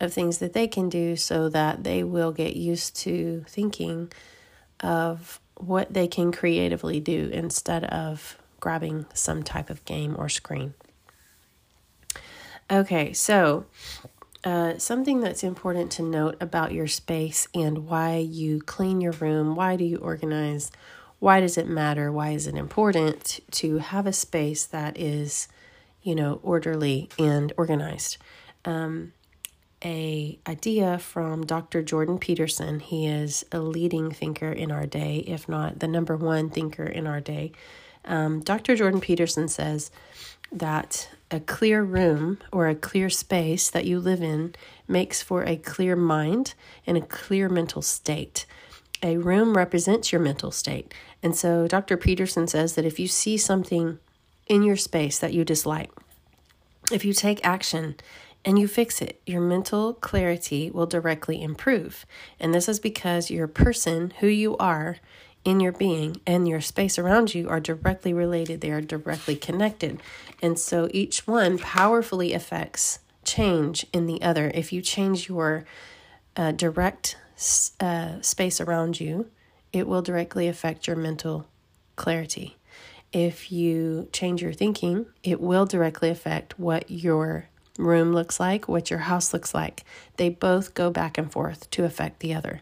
of 0.00 0.12
things 0.12 0.38
that 0.38 0.52
they 0.52 0.68
can 0.68 0.88
do 0.88 1.16
so 1.16 1.48
that 1.48 1.84
they 1.84 2.04
will 2.04 2.32
get 2.32 2.54
used 2.54 2.94
to 2.96 3.44
thinking 3.48 4.12
of 4.80 5.40
what 5.56 5.92
they 5.92 6.06
can 6.06 6.30
creatively 6.30 7.00
do 7.00 7.30
instead 7.32 7.84
of 7.84 8.38
grabbing 8.60 9.06
some 9.14 9.42
type 9.42 9.70
of 9.70 9.84
game 9.84 10.14
or 10.18 10.28
screen. 10.28 10.74
Okay, 12.70 13.12
so 13.14 13.64
uh, 14.44 14.76
something 14.78 15.20
that's 15.20 15.42
important 15.42 15.90
to 15.92 16.02
note 16.02 16.36
about 16.40 16.72
your 16.72 16.86
space 16.86 17.48
and 17.54 17.86
why 17.86 18.16
you 18.16 18.60
clean 18.60 19.00
your 19.00 19.12
room, 19.12 19.54
why 19.54 19.76
do 19.76 19.84
you 19.84 19.96
organize, 19.96 20.70
why 21.18 21.40
does 21.40 21.56
it 21.56 21.66
matter, 21.66 22.12
why 22.12 22.30
is 22.30 22.46
it 22.46 22.54
important 22.54 23.40
to 23.52 23.78
have 23.78 24.06
a 24.06 24.12
space 24.12 24.66
that 24.66 24.98
is, 24.98 25.48
you 26.02 26.14
know, 26.14 26.40
orderly 26.42 27.08
and 27.18 27.52
organized. 27.56 28.18
Um, 28.64 29.12
a 29.84 30.38
idea 30.46 30.98
from 30.98 31.46
Dr. 31.46 31.82
Jordan 31.82 32.18
Peterson. 32.18 32.80
He 32.80 33.06
is 33.06 33.44
a 33.52 33.60
leading 33.60 34.10
thinker 34.10 34.50
in 34.50 34.72
our 34.72 34.86
day, 34.86 35.18
if 35.26 35.48
not 35.48 35.78
the 35.78 35.88
number 35.88 36.16
one 36.16 36.50
thinker 36.50 36.84
in 36.84 37.06
our 37.06 37.20
day. 37.20 37.52
Um, 38.04 38.40
Dr. 38.40 38.74
Jordan 38.74 39.00
Peterson 39.00 39.48
says 39.48 39.90
that 40.50 41.10
a 41.30 41.40
clear 41.40 41.82
room 41.82 42.38
or 42.52 42.68
a 42.68 42.74
clear 42.74 43.10
space 43.10 43.70
that 43.70 43.84
you 43.84 44.00
live 44.00 44.22
in 44.22 44.54
makes 44.86 45.22
for 45.22 45.44
a 45.44 45.56
clear 45.56 45.94
mind 45.94 46.54
and 46.86 46.96
a 46.96 47.02
clear 47.02 47.48
mental 47.48 47.82
state. 47.82 48.46
A 49.02 49.18
room 49.18 49.56
represents 49.56 50.10
your 50.10 50.20
mental 50.20 50.50
state. 50.50 50.92
And 51.22 51.36
so 51.36 51.68
Dr. 51.68 51.96
Peterson 51.96 52.46
says 52.46 52.74
that 52.74 52.84
if 52.84 52.98
you 52.98 53.06
see 53.06 53.36
something 53.36 53.98
in 54.46 54.62
your 54.62 54.76
space 54.76 55.18
that 55.18 55.34
you 55.34 55.44
dislike, 55.44 55.90
if 56.90 57.04
you 57.04 57.12
take 57.12 57.44
action 57.44 57.96
and 58.44 58.58
you 58.58 58.66
fix 58.66 59.02
it, 59.02 59.20
your 59.26 59.40
mental 59.40 59.92
clarity 59.92 60.70
will 60.70 60.86
directly 60.86 61.42
improve. 61.42 62.06
And 62.40 62.54
this 62.54 62.68
is 62.68 62.80
because 62.80 63.30
your 63.30 63.46
person, 63.46 64.14
who 64.20 64.26
you 64.26 64.56
are, 64.56 64.96
in 65.48 65.60
your 65.60 65.72
being 65.72 66.20
and 66.26 66.46
your 66.46 66.60
space 66.60 66.98
around 66.98 67.34
you 67.34 67.48
are 67.48 67.58
directly 67.58 68.12
related, 68.12 68.60
they 68.60 68.70
are 68.70 68.82
directly 68.82 69.34
connected. 69.34 69.98
And 70.42 70.58
so 70.58 70.90
each 70.92 71.26
one 71.26 71.56
powerfully 71.56 72.34
affects 72.34 72.98
change 73.24 73.86
in 73.90 74.04
the 74.04 74.20
other. 74.20 74.52
If 74.54 74.74
you 74.74 74.82
change 74.82 75.26
your 75.26 75.64
uh, 76.36 76.52
direct 76.52 77.16
uh, 77.80 78.20
space 78.20 78.60
around 78.60 79.00
you, 79.00 79.30
it 79.72 79.86
will 79.86 80.02
directly 80.02 80.48
affect 80.48 80.86
your 80.86 80.96
mental 80.96 81.46
clarity. 81.96 82.58
If 83.10 83.50
you 83.50 84.08
change 84.12 84.42
your 84.42 84.52
thinking, 84.52 85.06
it 85.22 85.40
will 85.40 85.64
directly 85.64 86.10
affect 86.10 86.58
what 86.58 86.90
your 86.90 87.46
room 87.78 88.12
looks 88.12 88.38
like, 88.38 88.68
what 88.68 88.90
your 88.90 88.98
house 88.98 89.32
looks 89.32 89.54
like. 89.54 89.84
They 90.18 90.28
both 90.28 90.74
go 90.74 90.90
back 90.90 91.16
and 91.16 91.32
forth 91.32 91.70
to 91.70 91.86
affect 91.86 92.20
the 92.20 92.34
other. 92.34 92.60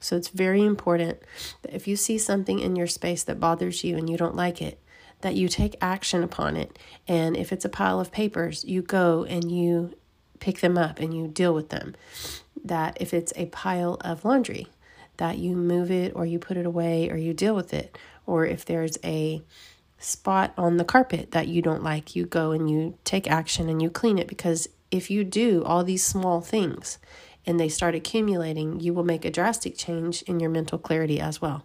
So 0.00 0.16
it's 0.16 0.28
very 0.28 0.64
important 0.64 1.20
that 1.62 1.74
if 1.74 1.88
you 1.88 1.96
see 1.96 2.18
something 2.18 2.58
in 2.58 2.76
your 2.76 2.86
space 2.86 3.24
that 3.24 3.40
bothers 3.40 3.84
you 3.84 3.96
and 3.96 4.08
you 4.08 4.16
don't 4.16 4.36
like 4.36 4.62
it, 4.62 4.80
that 5.20 5.34
you 5.34 5.48
take 5.48 5.76
action 5.80 6.22
upon 6.22 6.56
it. 6.56 6.78
And 7.06 7.36
if 7.36 7.52
it's 7.52 7.64
a 7.64 7.70
pile 7.70 8.00
of 8.00 8.12
papers, 8.12 8.64
you 8.64 8.82
go 8.82 9.24
and 9.24 9.50
you 9.50 9.94
pick 10.38 10.60
them 10.60 10.78
up 10.78 11.00
and 11.00 11.12
you 11.12 11.26
deal 11.26 11.54
with 11.54 11.70
them. 11.70 11.96
That 12.64 12.96
if 13.00 13.12
it's 13.12 13.32
a 13.36 13.46
pile 13.46 13.98
of 14.02 14.24
laundry, 14.24 14.68
that 15.16 15.38
you 15.38 15.56
move 15.56 15.90
it 15.90 16.12
or 16.14 16.24
you 16.24 16.38
put 16.38 16.56
it 16.56 16.66
away 16.66 17.10
or 17.10 17.16
you 17.16 17.34
deal 17.34 17.54
with 17.54 17.74
it. 17.74 17.98
Or 18.26 18.46
if 18.46 18.64
there's 18.64 18.98
a 19.04 19.42
spot 19.98 20.52
on 20.56 20.76
the 20.76 20.84
carpet 20.84 21.32
that 21.32 21.48
you 21.48 21.60
don't 21.60 21.82
like, 21.82 22.14
you 22.14 22.24
go 22.24 22.52
and 22.52 22.70
you 22.70 22.96
take 23.04 23.28
action 23.28 23.68
and 23.68 23.82
you 23.82 23.90
clean 23.90 24.18
it 24.18 24.28
because 24.28 24.68
if 24.90 25.10
you 25.10 25.24
do 25.24 25.62
all 25.64 25.84
these 25.84 26.04
small 26.04 26.40
things, 26.40 26.98
and 27.48 27.58
they 27.58 27.70
start 27.70 27.94
accumulating, 27.94 28.78
you 28.78 28.92
will 28.92 29.04
make 29.04 29.24
a 29.24 29.30
drastic 29.30 29.74
change 29.74 30.20
in 30.22 30.38
your 30.38 30.50
mental 30.50 30.78
clarity 30.78 31.18
as 31.18 31.40
well. 31.40 31.64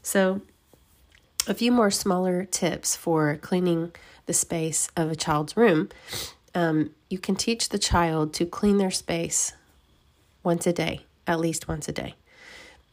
So, 0.00 0.40
a 1.48 1.54
few 1.54 1.72
more 1.72 1.90
smaller 1.90 2.44
tips 2.44 2.94
for 2.94 3.36
cleaning 3.36 3.92
the 4.26 4.32
space 4.32 4.88
of 4.96 5.10
a 5.10 5.16
child's 5.16 5.56
room. 5.56 5.88
Um, 6.54 6.90
you 7.10 7.18
can 7.18 7.34
teach 7.34 7.68
the 7.68 7.78
child 7.78 8.32
to 8.34 8.46
clean 8.46 8.78
their 8.78 8.92
space 8.92 9.52
once 10.44 10.64
a 10.64 10.72
day, 10.72 11.00
at 11.26 11.40
least 11.40 11.66
once 11.66 11.88
a 11.88 11.92
day. 11.92 12.14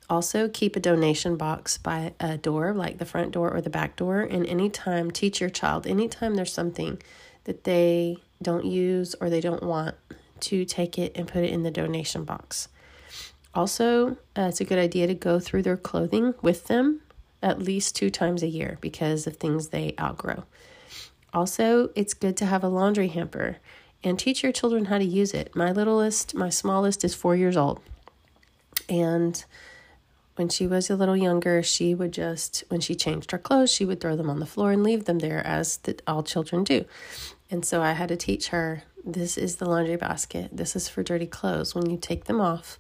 Also, 0.10 0.50
keep 0.50 0.76
a 0.76 0.80
donation 0.80 1.38
box 1.38 1.78
by 1.78 2.14
a 2.20 2.38
door, 2.38 2.74
like 2.74 2.98
the 2.98 3.06
front 3.06 3.32
door 3.32 3.54
or 3.54 3.62
the 3.62 3.70
back 3.70 3.96
door. 3.96 4.22
And 4.22 4.46
anytime, 4.48 5.12
teach 5.12 5.40
your 5.40 5.52
child, 5.52 5.86
anytime 5.86 6.34
there's 6.34 6.54
something 6.54 7.00
that 7.44 7.64
they 7.64 8.18
don't 8.42 8.66
use 8.66 9.16
or 9.22 9.30
they 9.30 9.42
don't 9.42 9.64
want, 9.64 9.96
to 10.44 10.66
take 10.66 10.98
it 10.98 11.12
and 11.16 11.28
put 11.28 11.44
it 11.44 11.52
in 11.52 11.64
the 11.64 11.72
donation 11.72 12.24
box. 12.24 12.68
Also, 13.54 14.18
uh, 14.38 14.48
it's 14.50 14.62
a 14.62 14.66
good 14.66 14.80
idea 14.80 15.08
to 15.08 15.14
go 15.14 15.40
through 15.40 15.62
their 15.62 15.78
clothing 15.78 16.34
with 16.42 16.68
them 16.68 17.02
at 17.42 17.62
least 17.62 17.96
two 17.96 18.10
times 18.10 18.42
a 18.42 18.48
year 18.48 18.78
because 18.82 19.28
of 19.28 19.38
things 19.38 19.68
they 19.68 19.94
outgrow. 20.00 20.44
Also, 21.34 21.90
it's 21.96 22.14
good 22.14 22.38
to 22.38 22.46
have 22.46 22.64
a 22.64 22.68
laundry 22.68 23.10
hamper 23.10 23.58
and 24.04 24.18
teach 24.18 24.44
your 24.44 24.52
children 24.52 24.86
how 24.86 24.98
to 24.98 25.06
use 25.06 25.34
it. 25.34 25.56
My 25.56 25.72
littlest, 25.72 26.36
my 26.36 26.50
smallest, 26.50 27.04
is 27.04 27.14
four 27.14 27.36
years 27.36 27.58
old. 27.58 27.82
And 28.90 29.44
when 30.36 30.50
she 30.50 30.66
was 30.66 30.90
a 30.90 30.96
little 30.96 31.18
younger, 31.18 31.62
she 31.62 31.94
would 31.94 32.12
just, 32.12 32.64
when 32.70 32.82
she 32.82 32.96
changed 32.96 33.32
her 33.32 33.38
clothes, 33.38 33.72
she 33.72 33.86
would 33.86 34.02
throw 34.02 34.16
them 34.16 34.30
on 34.30 34.40
the 34.40 34.46
floor 34.46 34.72
and 34.72 34.84
leave 34.84 35.06
them 35.06 35.20
there, 35.20 35.46
as 35.46 35.78
the, 35.78 35.98
all 36.08 36.24
children 36.24 36.64
do. 36.64 36.86
And 37.52 37.64
so 37.64 37.82
I 37.82 37.92
had 37.92 38.10
to 38.10 38.18
teach 38.18 38.48
her 38.50 38.84
this 39.04 39.38
is 39.38 39.58
the 39.58 39.70
laundry 39.70 39.98
basket. 39.98 40.50
This 40.52 40.76
is 40.76 40.88
for 40.88 41.04
dirty 41.04 41.28
clothes. 41.28 41.76
When 41.76 41.90
you 41.90 41.98
take 41.98 42.26
them 42.26 42.40
off, 42.40 42.80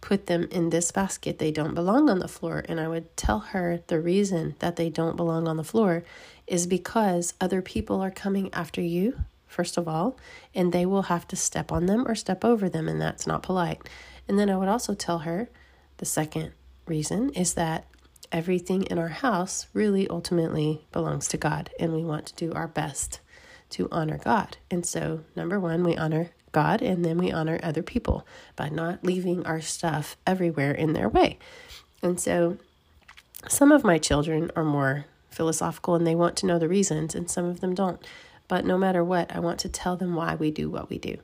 put 0.00 0.26
them 0.26 0.46
in 0.50 0.70
this 0.70 0.92
basket. 0.92 1.38
They 1.38 1.50
don't 1.50 1.74
belong 1.74 2.08
on 2.08 2.20
the 2.20 2.28
floor. 2.28 2.64
And 2.68 2.78
I 2.78 2.88
would 2.88 3.16
tell 3.16 3.40
her 3.40 3.80
the 3.86 4.00
reason 4.00 4.54
that 4.60 4.76
they 4.76 4.90
don't 4.90 5.16
belong 5.16 5.48
on 5.48 5.56
the 5.56 5.64
floor 5.64 6.04
is 6.46 6.66
because 6.66 7.34
other 7.40 7.62
people 7.62 8.00
are 8.00 8.10
coming 8.10 8.52
after 8.54 8.80
you, 8.80 9.18
first 9.48 9.76
of 9.76 9.88
all, 9.88 10.16
and 10.54 10.72
they 10.72 10.86
will 10.86 11.02
have 11.02 11.26
to 11.28 11.36
step 11.36 11.72
on 11.72 11.86
them 11.86 12.06
or 12.06 12.14
step 12.14 12.44
over 12.44 12.68
them, 12.68 12.88
and 12.88 13.00
that's 13.00 13.26
not 13.26 13.42
polite. 13.42 13.88
And 14.28 14.38
then 14.38 14.50
I 14.50 14.56
would 14.56 14.68
also 14.68 14.94
tell 14.94 15.20
her 15.20 15.48
the 15.96 16.04
second 16.04 16.52
reason 16.86 17.30
is 17.30 17.54
that 17.54 17.86
everything 18.30 18.84
in 18.84 18.98
our 18.98 19.08
house 19.08 19.66
really 19.72 20.06
ultimately 20.08 20.86
belongs 20.92 21.26
to 21.28 21.36
God, 21.36 21.70
and 21.80 21.92
we 21.92 22.04
want 22.04 22.26
to 22.26 22.34
do 22.34 22.52
our 22.52 22.68
best 22.68 23.20
to 23.70 23.88
honor 23.90 24.18
God. 24.18 24.56
And 24.70 24.84
so, 24.84 25.20
number 25.34 25.58
one, 25.58 25.82
we 25.84 25.96
honor 25.96 26.30
God 26.52 26.80
and 26.80 27.04
then 27.04 27.18
we 27.18 27.30
honor 27.30 27.60
other 27.62 27.82
people 27.82 28.26
by 28.54 28.68
not 28.68 29.04
leaving 29.04 29.44
our 29.44 29.60
stuff 29.60 30.16
everywhere 30.26 30.72
in 30.72 30.92
their 30.92 31.08
way. 31.08 31.38
And 32.02 32.20
so, 32.20 32.58
some 33.48 33.72
of 33.72 33.84
my 33.84 33.98
children 33.98 34.50
are 34.56 34.64
more 34.64 35.06
philosophical 35.30 35.94
and 35.94 36.06
they 36.06 36.14
want 36.14 36.36
to 36.38 36.46
know 36.46 36.58
the 36.58 36.68
reasons, 36.68 37.14
and 37.14 37.30
some 37.30 37.44
of 37.44 37.60
them 37.60 37.74
don't. 37.74 38.04
But 38.48 38.64
no 38.64 38.78
matter 38.78 39.04
what, 39.04 39.34
I 39.34 39.40
want 39.40 39.58
to 39.60 39.68
tell 39.68 39.96
them 39.96 40.14
why 40.14 40.34
we 40.34 40.50
do 40.50 40.70
what 40.70 40.88
we 40.88 40.98
do. 40.98 41.18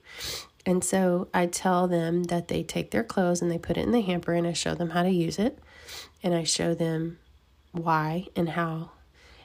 And 0.66 0.84
so 0.84 1.28
I 1.32 1.46
tell 1.46 1.88
them 1.88 2.24
that 2.24 2.48
they 2.48 2.62
take 2.62 2.90
their 2.90 3.02
clothes 3.02 3.42
and 3.42 3.50
they 3.50 3.58
put 3.58 3.76
it 3.76 3.84
in 3.84 3.92
the 3.92 4.00
hamper, 4.00 4.32
and 4.34 4.46
I 4.46 4.52
show 4.52 4.74
them 4.74 4.90
how 4.90 5.02
to 5.02 5.10
use 5.10 5.38
it, 5.38 5.58
and 6.22 6.34
I 6.34 6.44
show 6.44 6.74
them 6.74 7.18
why 7.72 8.26
and 8.36 8.50
how. 8.50 8.90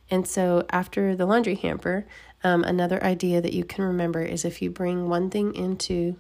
And 0.10 0.28
so 0.28 0.66
after 0.70 1.16
the 1.16 1.26
laundry 1.26 1.56
hamper, 1.56 2.06
um, 2.44 2.64
another 2.64 3.04
idea 3.04 3.42
that 3.42 3.54
you 3.54 3.64
can 3.64 3.84
remember 3.84 4.22
is 4.22 4.46
if 4.46 4.62
you 4.62 4.70
bring 4.70 5.10
one 5.10 5.30
thing 5.30 5.56
into 5.56 6.16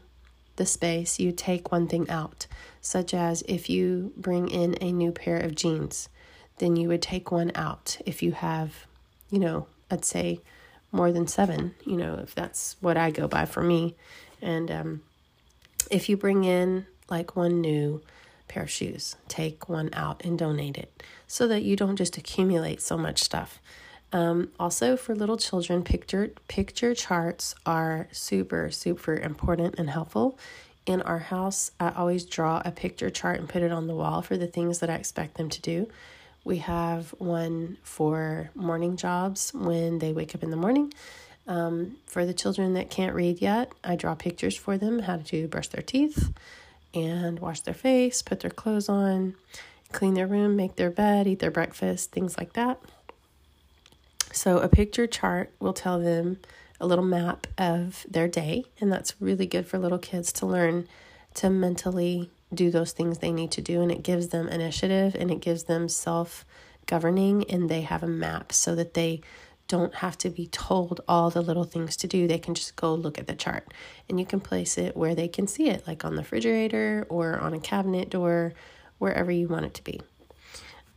the 0.55 0.65
space, 0.65 1.19
you 1.19 1.31
take 1.31 1.71
one 1.71 1.87
thing 1.87 2.09
out, 2.09 2.47
such 2.81 3.13
as 3.13 3.43
if 3.47 3.69
you 3.69 4.11
bring 4.17 4.49
in 4.49 4.75
a 4.81 4.91
new 4.91 5.11
pair 5.11 5.37
of 5.37 5.55
jeans, 5.55 6.09
then 6.57 6.75
you 6.75 6.87
would 6.87 7.01
take 7.01 7.31
one 7.31 7.51
out. 7.55 7.97
If 8.05 8.23
you 8.23 8.31
have, 8.31 8.87
you 9.29 9.39
know, 9.39 9.67
I'd 9.89 10.03
say 10.03 10.41
more 10.91 11.11
than 11.11 11.27
seven, 11.27 11.75
you 11.85 11.97
know, 11.97 12.15
if 12.15 12.33
that's 12.33 12.75
what 12.81 12.97
I 12.97 13.11
go 13.11 13.27
by 13.27 13.45
for 13.45 13.61
me. 13.61 13.95
And 14.41 14.71
um, 14.71 15.01
if 15.91 16.09
you 16.09 16.17
bring 16.17 16.43
in 16.43 16.87
like 17.09 17.35
one 17.35 17.61
new 17.61 18.01
pair 18.47 18.63
of 18.63 18.69
shoes, 18.69 19.15
take 19.27 19.69
one 19.69 19.89
out 19.93 20.23
and 20.25 20.39
donate 20.39 20.77
it 20.77 21.03
so 21.27 21.47
that 21.47 21.63
you 21.63 21.75
don't 21.75 21.97
just 21.97 22.17
accumulate 22.17 22.81
so 22.81 22.97
much 22.97 23.21
stuff. 23.21 23.61
Um, 24.13 24.49
also, 24.59 24.95
for 24.95 25.13
little 25.13 25.37
children, 25.37 25.83
picture 25.83 26.31
picture 26.47 26.95
charts 26.95 27.55
are 27.65 28.07
super 28.11 28.71
super 28.71 29.15
important 29.15 29.75
and 29.77 29.89
helpful. 29.89 30.37
In 30.85 31.01
our 31.01 31.19
house, 31.19 31.71
I 31.79 31.89
always 31.89 32.25
draw 32.25 32.61
a 32.63 32.71
picture 32.71 33.09
chart 33.09 33.39
and 33.39 33.49
put 33.49 33.61
it 33.61 33.73
on 33.73 33.87
the 33.87 33.95
wall 33.95 34.21
for 34.21 34.37
the 34.37 34.47
things 34.47 34.79
that 34.79 34.89
I 34.89 34.95
expect 34.95 35.35
them 35.35 35.49
to 35.49 35.61
do. 35.61 35.89
We 36.45 36.59
have 36.59 37.09
one 37.17 37.77
for 37.83 38.51
morning 38.55 38.95
jobs 38.95 39.53
when 39.53 39.99
they 39.99 40.13
wake 40.13 40.33
up 40.33 40.43
in 40.43 40.49
the 40.49 40.55
morning. 40.55 40.93
Um, 41.45 41.97
for 42.05 42.25
the 42.25 42.33
children 42.33 42.73
that 42.75 42.89
can't 42.89 43.13
read 43.15 43.41
yet, 43.41 43.71
I 43.83 43.97
draw 43.97 44.15
pictures 44.15 44.55
for 44.55 44.77
them 44.77 44.99
how 44.99 45.17
to 45.17 45.47
brush 45.49 45.67
their 45.67 45.81
teeth 45.81 46.31
and 46.93 47.39
wash 47.39 47.61
their 47.61 47.73
face, 47.73 48.21
put 48.21 48.39
their 48.39 48.49
clothes 48.51 48.87
on, 48.87 49.35
clean 49.91 50.13
their 50.13 50.27
room, 50.27 50.55
make 50.55 50.77
their 50.77 50.89
bed, 50.89 51.27
eat 51.27 51.39
their 51.39 51.51
breakfast, 51.51 52.11
things 52.11 52.37
like 52.37 52.53
that. 52.53 52.79
So, 54.37 54.59
a 54.59 54.69
picture 54.69 55.07
chart 55.07 55.51
will 55.59 55.73
tell 55.73 55.99
them 55.99 56.37
a 56.79 56.85
little 56.85 57.03
map 57.03 57.47
of 57.57 58.05
their 58.07 58.27
day, 58.27 58.65
and 58.79 58.91
that's 58.91 59.19
really 59.19 59.47
good 59.47 59.65
for 59.65 59.79
little 59.79 59.97
kids 59.97 60.31
to 60.33 60.45
learn 60.45 60.87
to 61.33 61.49
mentally 61.49 62.29
do 62.53 62.69
those 62.69 62.91
things 62.91 63.17
they 63.17 63.31
need 63.31 63.49
to 63.53 63.61
do. 63.63 63.81
And 63.81 63.91
it 63.91 64.03
gives 64.03 64.27
them 64.27 64.47
initiative 64.47 65.15
and 65.15 65.31
it 65.31 65.39
gives 65.39 65.63
them 65.63 65.89
self 65.89 66.45
governing, 66.85 67.49
and 67.49 67.67
they 67.67 67.81
have 67.81 68.03
a 68.03 68.07
map 68.07 68.53
so 68.53 68.75
that 68.75 68.93
they 68.93 69.21
don't 69.67 69.95
have 69.95 70.19
to 70.19 70.29
be 70.29 70.45
told 70.45 71.01
all 71.07 71.31
the 71.31 71.41
little 71.41 71.63
things 71.63 71.97
to 71.97 72.07
do. 72.07 72.27
They 72.27 72.37
can 72.37 72.53
just 72.53 72.75
go 72.75 72.93
look 72.93 73.17
at 73.17 73.25
the 73.25 73.33
chart 73.33 73.73
and 74.07 74.19
you 74.19 74.25
can 74.27 74.39
place 74.39 74.77
it 74.77 74.95
where 74.95 75.15
they 75.15 75.27
can 75.27 75.47
see 75.47 75.67
it, 75.67 75.87
like 75.87 76.05
on 76.05 76.13
the 76.13 76.21
refrigerator 76.21 77.07
or 77.09 77.39
on 77.39 77.55
a 77.55 77.59
cabinet 77.59 78.11
door, 78.11 78.53
wherever 78.99 79.31
you 79.31 79.47
want 79.47 79.65
it 79.65 79.73
to 79.73 79.83
be. 79.83 79.99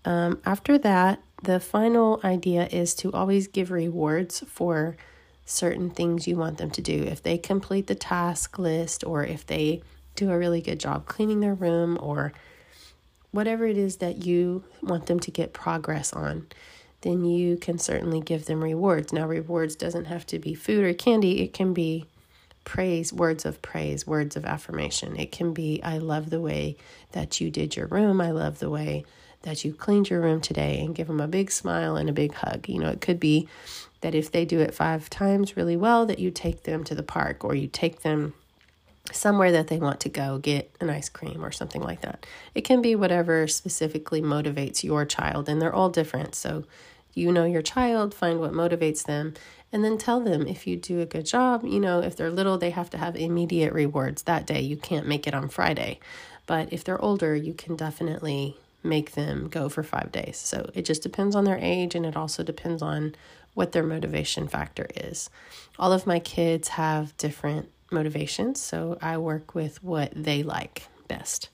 Um, 0.05 0.41
after 0.45 0.79
that, 0.79 1.23
the 1.43 1.61
final 1.61 2.21
idea 2.23 2.67
is 2.67 2.95
to 2.97 3.13
always 3.13 3.47
give 3.47 3.71
rewards 3.71 4.41
for 4.47 4.97
certain 5.45 5.91
things 5.91 6.29
you 6.29 6.37
want 6.37 6.59
them 6.59 6.71
to 6.71 6.83
do. 6.83 7.03
If 7.03 7.23
they 7.23 7.39
complete 7.39 7.87
the 7.87 7.95
task 7.95 8.59
list 8.59 9.05
or 9.05 9.25
if 9.25 9.47
they 9.47 9.83
do 10.15 10.31
a 10.31 10.39
really 10.39 10.61
good 10.61 10.79
job 10.79 11.07
cleaning 11.07 11.41
their 11.41 11.55
room 11.55 11.99
or 12.01 12.33
whatever 13.31 13.67
it 13.67 13.79
is 13.79 13.97
that 13.97 14.25
you 14.25 14.65
want 14.83 15.07
them 15.07 15.21
to 15.21 15.31
get 15.31 15.53
progress 15.53 16.13
on, 16.13 16.47
then 17.03 17.25
you 17.25 17.57
can 17.57 17.79
certainly 17.79 18.21
give 18.21 18.45
them 18.45 18.63
rewards. 18.63 19.13
Now, 19.13 19.27
rewards 19.27 19.75
doesn't 19.75 20.07
have 20.07 20.27
to 20.27 20.39
be 20.39 20.55
food 20.55 20.85
or 20.85 20.93
candy, 20.93 21.41
it 21.43 21.53
can 21.53 21.73
be 21.73 22.07
praise, 22.65 23.13
words 23.13 23.47
of 23.47 23.63
praise, 23.63 24.07
words 24.07 24.37
of 24.37 24.45
affirmation. 24.45 25.17
It 25.17 25.33
can 25.33 25.55
be, 25.55 25.81
I 25.83 25.99
love 25.99 26.31
the 26.31 26.41
way 26.41 26.77
that 27.13 27.41
you 27.41 27.51
did 27.51 27.75
your 27.75 27.87
room. 27.87 28.21
I 28.21 28.31
love 28.31 28.59
the 28.59 28.71
way 28.71 29.05
that 29.43 29.65
you 29.65 29.73
cleaned 29.73 30.11
your 30.11 30.21
room 30.21 30.41
today 30.41 30.81
and 30.81 30.95
give 30.95 31.07
them 31.07 31.21
a 31.21 31.29
big 31.29 31.51
smile 31.51 31.97
and 31.97 32.09
a 32.09 32.13
big 32.13 32.35
hug. 32.35 32.69
You 32.69 32.79
know, 32.79 32.89
it 32.89 33.01
could 33.01 33.19
be 33.19 33.49
that 34.01 34.15
if 34.15 34.31
they 34.31 34.45
do 34.45 34.61
it 34.61 34.75
five 34.75 35.11
times 35.11 35.57
really 35.57 35.77
well, 35.77 36.07
that 36.07 36.19
you 36.19 36.31
take 36.31 36.65
them 36.65 36.85
to 36.85 36.95
the 36.95 37.03
park 37.03 37.45
or 37.45 37.55
you 37.55 37.69
take 37.69 38.01
them 38.01 38.35
somewhere 39.13 39.53
that 39.53 39.69
they 39.69 39.79
want 39.79 40.01
to 40.01 40.09
go 40.09 40.39
get 40.39 40.75
an 40.81 40.91
ice 40.91 41.09
cream 41.09 41.45
or 41.45 41.51
something 41.51 41.83
like 41.83 42.01
that. 42.03 42.27
It 42.55 42.63
can 42.63 42.81
be 42.81 42.95
whatever 42.95 43.47
specifically 43.49 44.23
motivates 44.23 44.85
your 44.85 45.05
child, 45.05 45.49
and 45.49 45.61
they're 45.61 45.75
all 45.75 45.91
different. 45.91 46.35
So 46.35 46.65
you 47.13 47.33
know 47.33 47.45
your 47.45 47.63
child, 47.63 48.15
find 48.15 48.39
what 48.39 48.53
motivates 48.53 49.05
them, 49.05 49.35
and 49.73 49.85
then 49.85 49.99
tell 49.99 50.21
them 50.21 50.47
if 50.47 50.67
you 50.67 50.77
do 50.77 51.01
a 51.01 51.07
good 51.07 51.27
job. 51.27 51.65
You 51.65 51.81
know, 51.81 52.01
if 52.01 52.17
they're 52.17 52.31
little, 52.31 52.59
they 52.59 52.71
have 52.71 52.91
to 52.91 52.99
have 52.99 53.17
immediate 53.17 53.73
rewards 53.73 54.23
that 54.23 54.47
day. 54.47 54.61
You 54.61 54.77
can't 54.77 55.09
make 55.09 55.27
it 55.27 55.35
on 55.35 55.49
Friday. 55.49 55.99
But 56.47 56.73
if 56.73 56.85
they're 56.85 57.01
older, 57.01 57.35
you 57.35 57.55
can 57.55 57.77
definitely 57.77 58.57
make 58.83 59.13
them 59.13 59.49
go 59.49 59.69
for 59.69 59.83
five 59.83 60.11
days. 60.13 60.37
So 60.37 60.71
it 60.75 60.85
just 60.85 61.03
depends 61.03 61.37
on 61.37 61.45
their 61.45 61.59
age 61.59 61.95
and 61.95 62.07
it 62.07 62.17
also 62.17 62.43
depends 62.43 62.83
on 62.83 63.15
what 63.55 63.73
their 63.73 63.83
motivation 63.83 64.49
factor 64.49 64.87
is. 64.95 65.31
All 65.79 65.93
of 65.93 66.07
my 66.07 66.19
kids 66.19 66.69
have 66.69 67.17
different 67.17 67.71
motivations, 67.91 68.61
so 68.61 68.99
I 69.03 69.19
work 69.19 69.55
with 69.55 69.83
what 69.83 70.13
they 70.15 70.43
like 70.43 70.87
best. 71.09 71.49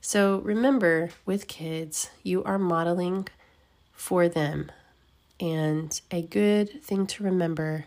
So 0.00 0.38
remember, 0.38 1.10
with 1.26 1.46
kids, 1.46 2.10
you 2.22 2.42
are 2.44 2.58
modeling 2.58 3.28
for 3.92 4.28
them. 4.28 4.70
And 5.38 5.98
a 6.10 6.22
good 6.22 6.82
thing 6.82 7.06
to 7.08 7.24
remember, 7.24 7.86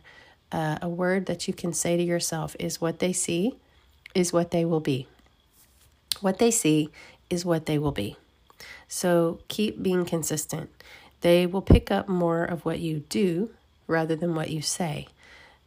uh, 0.51 0.77
a 0.81 0.89
word 0.89 1.25
that 1.27 1.47
you 1.47 1.53
can 1.53 1.73
say 1.73 1.97
to 1.97 2.03
yourself 2.03 2.55
is 2.59 2.81
what 2.81 2.99
they 2.99 3.13
see 3.13 3.55
is 4.13 4.31
what 4.31 4.51
they 4.51 4.65
will 4.65 4.79
be. 4.79 5.07
What 6.21 6.37
they 6.37 6.51
see 6.51 6.89
is 7.29 7.45
what 7.45 7.65
they 7.65 7.77
will 7.77 7.91
be. 7.91 8.15
So 8.93 9.39
keep 9.47 9.81
being 9.81 10.05
consistent. 10.05 10.69
They 11.21 11.47
will 11.47 11.63
pick 11.63 11.89
up 11.89 12.07
more 12.07 12.43
of 12.43 12.63
what 12.63 12.79
you 12.79 12.99
do 13.09 13.49
rather 13.87 14.15
than 14.15 14.35
what 14.35 14.51
you 14.51 14.61
say. 14.61 15.07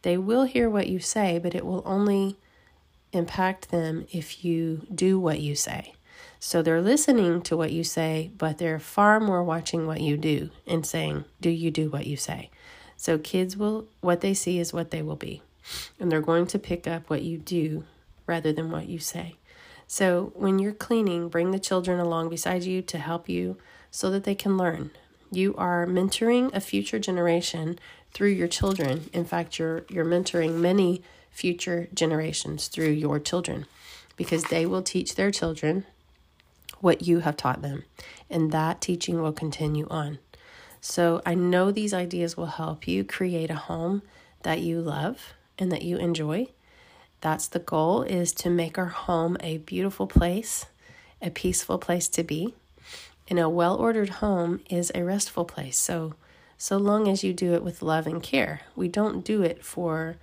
They 0.03 0.17
will 0.17 0.45
hear 0.45 0.69
what 0.69 0.87
you 0.87 0.99
say, 0.99 1.37
but 1.37 1.53
it 1.53 1.65
will 1.65 1.83
only 1.85 2.37
impact 3.11 3.69
them 3.69 4.07
if 4.13 4.45
you 4.45 4.87
do 4.95 5.19
what 5.19 5.41
you 5.41 5.55
say. 5.55 5.93
So 6.39 6.61
they're 6.61 6.81
listening 6.81 7.41
to 7.41 7.57
what 7.57 7.73
you 7.73 7.83
say, 7.83 8.31
but 8.37 8.59
they're 8.59 8.79
far 8.79 9.19
more 9.19 9.43
watching 9.43 9.85
what 9.85 9.99
you 9.99 10.15
do 10.15 10.49
and 10.65 10.85
saying, 10.85 11.25
Do 11.41 11.49
you 11.49 11.69
do 11.69 11.89
what 11.89 12.07
you 12.07 12.15
say? 12.15 12.49
So 12.95 13.17
kids 13.17 13.57
will, 13.57 13.87
what 13.99 14.21
they 14.21 14.33
see 14.33 14.57
is 14.57 14.71
what 14.71 14.91
they 14.91 15.01
will 15.01 15.17
be. 15.17 15.41
And 15.99 16.09
they're 16.09 16.21
going 16.21 16.47
to 16.47 16.59
pick 16.59 16.87
up 16.87 17.09
what 17.09 17.23
you 17.23 17.37
do 17.37 17.83
rather 18.25 18.53
than 18.53 18.71
what 18.71 18.87
you 18.87 18.99
say. 18.99 19.35
So 19.87 20.33
when 20.35 20.59
you're 20.59 20.73
cleaning, 20.73 21.29
bring 21.29 21.51
the 21.51 21.59
children 21.59 21.99
along 21.99 22.29
beside 22.29 22.63
you 22.63 22.81
to 22.83 22.97
help 22.97 23.29
you 23.29 23.57
so 23.89 24.11
that 24.11 24.25
they 24.25 24.35
can 24.35 24.57
learn. 24.57 24.91
You 25.31 25.55
are 25.55 25.85
mentoring 25.85 26.53
a 26.53 26.59
future 26.59 26.99
generation 26.99 27.79
through 28.13 28.29
your 28.29 28.47
children. 28.47 29.09
In 29.13 29.25
fact, 29.25 29.59
you're 29.59 29.85
you're 29.89 30.05
mentoring 30.05 30.55
many 30.55 31.01
future 31.31 31.87
generations 31.93 32.67
through 32.67 32.89
your 32.89 33.19
children 33.19 33.65
because 34.15 34.45
they 34.45 34.65
will 34.65 34.81
teach 34.81 35.15
their 35.15 35.31
children 35.31 35.85
what 36.79 37.07
you 37.07 37.19
have 37.19 37.37
taught 37.37 37.61
them, 37.61 37.83
and 38.29 38.51
that 38.51 38.81
teaching 38.81 39.21
will 39.21 39.33
continue 39.33 39.87
on. 39.89 40.19
So, 40.79 41.21
I 41.25 41.33
know 41.33 41.71
these 41.71 41.93
ideas 41.93 42.37
will 42.37 42.45
help 42.47 42.87
you 42.87 43.03
create 43.03 43.49
a 43.49 43.55
home 43.55 44.03
that 44.43 44.61
you 44.61 44.79
love 44.79 45.33
and 45.57 45.71
that 45.71 45.81
you 45.81 45.97
enjoy. 45.97 46.47
That's 47.21 47.47
the 47.47 47.59
goal 47.59 48.03
is 48.03 48.31
to 48.33 48.49
make 48.49 48.77
our 48.77 48.85
home 48.85 49.37
a 49.39 49.57
beautiful 49.57 50.07
place, 50.07 50.65
a 51.21 51.29
peaceful 51.29 51.77
place 51.77 52.07
to 52.09 52.23
be. 52.23 52.53
And 53.29 53.39
a 53.39 53.49
well-ordered 53.49 54.09
home 54.09 54.61
is 54.69 54.91
a 54.95 55.03
restful 55.03 55.43
place. 55.43 55.77
So, 55.77 56.13
so 56.57 56.77
long 56.77 57.07
as 57.07 57.23
you 57.23 57.33
do 57.33 57.53
it 57.53 57.63
with 57.63 57.81
love 57.81 58.07
and 58.07 58.23
care. 58.23 58.61
We 58.75 58.87
don't 58.87 59.25
do 59.25 59.41
it 59.41 59.65
for 59.65 60.17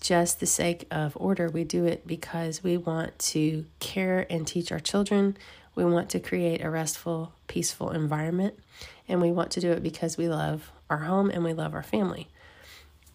just 0.00 0.40
the 0.40 0.46
sake 0.46 0.86
of 0.90 1.16
order. 1.16 1.48
We 1.48 1.62
do 1.62 1.84
it 1.84 2.06
because 2.06 2.64
we 2.64 2.76
want 2.76 3.16
to 3.20 3.66
care 3.78 4.26
and 4.28 4.46
teach 4.46 4.72
our 4.72 4.80
children. 4.80 5.36
We 5.76 5.84
want 5.84 6.10
to 6.10 6.20
create 6.20 6.64
a 6.64 6.70
restful, 6.70 7.32
peaceful 7.46 7.90
environment. 7.90 8.58
And 9.06 9.20
we 9.20 9.30
want 9.30 9.52
to 9.52 9.60
do 9.60 9.70
it 9.70 9.82
because 9.82 10.16
we 10.16 10.28
love 10.28 10.72
our 10.90 10.98
home 10.98 11.30
and 11.30 11.44
we 11.44 11.52
love 11.52 11.74
our 11.74 11.82
family. 11.82 12.28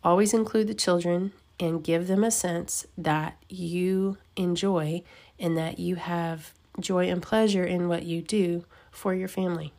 Always 0.04 0.34
include 0.34 0.68
the 0.68 0.74
children 0.74 1.34
and 1.60 1.84
give 1.84 2.08
them 2.08 2.24
a 2.24 2.32
sense 2.32 2.86
that 2.98 3.38
you 3.50 4.18
enjoy 4.36 5.04
and 5.40 5.58
that 5.58 5.80
you 5.80 5.96
have 5.96 6.54
joy 6.80 7.10
and 7.10 7.22
pleasure 7.22 7.64
in 7.64 7.88
what 7.88 8.04
you 8.04 8.22
do 8.22 8.66
for 8.92 9.14
your 9.14 9.28
family. 9.28 9.74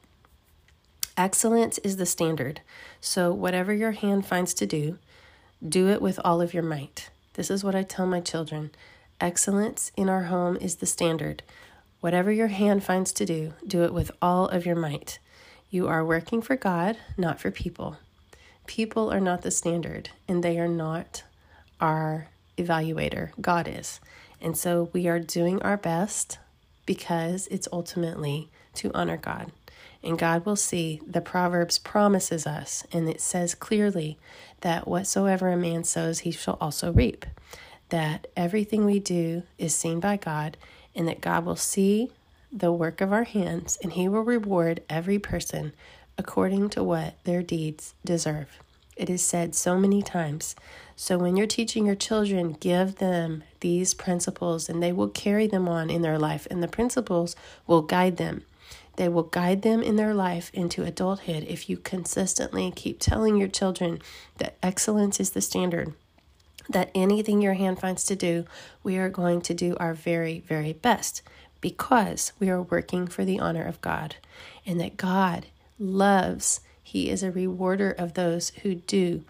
Excellence 1.16 1.78
is 1.78 1.96
the 1.96 2.06
standard. 2.06 2.60
So, 3.00 3.32
whatever 3.32 3.72
your 3.72 3.92
hand 3.92 4.26
finds 4.26 4.54
to 4.54 4.66
do, 4.66 4.98
do 5.66 5.88
it 5.88 6.00
with 6.00 6.20
all 6.24 6.40
of 6.40 6.54
your 6.54 6.62
might. 6.62 7.10
This 7.34 7.50
is 7.50 7.64
what 7.64 7.74
I 7.74 7.82
tell 7.82 8.06
my 8.06 8.20
children. 8.20 8.70
Excellence 9.20 9.90
in 9.96 10.08
our 10.08 10.24
home 10.24 10.56
is 10.60 10.76
the 10.76 10.86
standard. 10.86 11.42
Whatever 12.00 12.30
your 12.30 12.46
hand 12.48 12.84
finds 12.84 13.12
to 13.14 13.26
do, 13.26 13.54
do 13.66 13.82
it 13.82 13.92
with 13.92 14.12
all 14.22 14.46
of 14.48 14.64
your 14.64 14.76
might. 14.76 15.18
You 15.70 15.88
are 15.88 16.04
working 16.04 16.40
for 16.40 16.54
God, 16.54 16.96
not 17.16 17.40
for 17.40 17.50
people. 17.50 17.96
People 18.66 19.12
are 19.12 19.20
not 19.20 19.42
the 19.42 19.50
standard, 19.50 20.10
and 20.28 20.44
they 20.44 20.58
are 20.58 20.68
not 20.68 21.24
our 21.80 22.28
evaluator. 22.56 23.30
God 23.40 23.68
is. 23.68 24.00
And 24.40 24.56
so 24.56 24.90
we 24.92 25.08
are 25.08 25.18
doing 25.18 25.60
our 25.62 25.76
best 25.76 26.38
because 26.86 27.46
it's 27.48 27.68
ultimately 27.72 28.48
to 28.74 28.90
honor 28.94 29.16
God. 29.16 29.52
And 30.02 30.18
God 30.18 30.46
will 30.46 30.56
see 30.56 31.00
the 31.06 31.20
Proverbs 31.20 31.78
promises 31.78 32.46
us, 32.46 32.84
and 32.92 33.08
it 33.08 33.20
says 33.20 33.54
clearly 33.54 34.16
that 34.60 34.86
whatsoever 34.86 35.48
a 35.48 35.56
man 35.56 35.82
sows, 35.82 36.20
he 36.20 36.30
shall 36.30 36.56
also 36.60 36.92
reap. 36.92 37.26
That 37.88 38.28
everything 38.36 38.84
we 38.84 39.00
do 39.00 39.42
is 39.58 39.74
seen 39.74 39.98
by 39.98 40.16
God, 40.16 40.56
and 40.94 41.08
that 41.08 41.20
God 41.20 41.44
will 41.44 41.56
see 41.56 42.12
the 42.52 42.72
work 42.72 43.00
of 43.00 43.12
our 43.12 43.24
hands, 43.24 43.76
and 43.82 43.92
he 43.92 44.08
will 44.08 44.22
reward 44.22 44.82
every 44.88 45.18
person 45.18 45.72
according 46.16 46.70
to 46.70 46.82
what 46.82 47.22
their 47.24 47.42
deeds 47.42 47.94
deserve. 48.04 48.48
It 48.98 49.08
is 49.08 49.22
said 49.22 49.54
so 49.54 49.78
many 49.78 50.02
times. 50.02 50.56
So 50.96 51.16
when 51.16 51.36
you're 51.36 51.46
teaching 51.46 51.86
your 51.86 51.94
children, 51.94 52.56
give 52.58 52.96
them 52.96 53.44
these 53.60 53.94
principles 53.94 54.68
and 54.68 54.82
they 54.82 54.92
will 54.92 55.08
carry 55.08 55.46
them 55.46 55.68
on 55.68 55.88
in 55.88 56.02
their 56.02 56.18
life, 56.18 56.48
and 56.50 56.62
the 56.62 56.68
principles 56.68 57.36
will 57.66 57.82
guide 57.82 58.16
them. 58.16 58.44
They 58.96 59.08
will 59.08 59.22
guide 59.22 59.62
them 59.62 59.80
in 59.80 59.94
their 59.94 60.12
life 60.12 60.50
into 60.52 60.82
adulthood 60.82 61.44
if 61.44 61.70
you 61.70 61.76
consistently 61.76 62.72
keep 62.74 62.98
telling 62.98 63.36
your 63.36 63.46
children 63.46 64.00
that 64.38 64.56
excellence 64.60 65.20
is 65.20 65.30
the 65.30 65.40
standard, 65.40 65.94
that 66.68 66.90
anything 66.96 67.40
your 67.40 67.54
hand 67.54 67.78
finds 67.78 68.04
to 68.06 68.16
do, 68.16 68.44
we 68.82 68.98
are 68.98 69.08
going 69.08 69.40
to 69.42 69.54
do 69.54 69.76
our 69.78 69.94
very, 69.94 70.40
very 70.40 70.72
best 70.72 71.22
because 71.60 72.32
we 72.40 72.50
are 72.50 72.60
working 72.60 73.06
for 73.06 73.24
the 73.24 73.38
honor 73.38 73.64
of 73.64 73.80
God 73.80 74.16
and 74.66 74.80
that 74.80 74.96
God 74.96 75.46
loves, 75.78 76.60
He 76.88 77.10
is 77.10 77.22
a 77.22 77.30
rewarder 77.30 77.90
of 77.90 78.14
those 78.14 78.48
who 78.62 78.76
do 78.76 79.22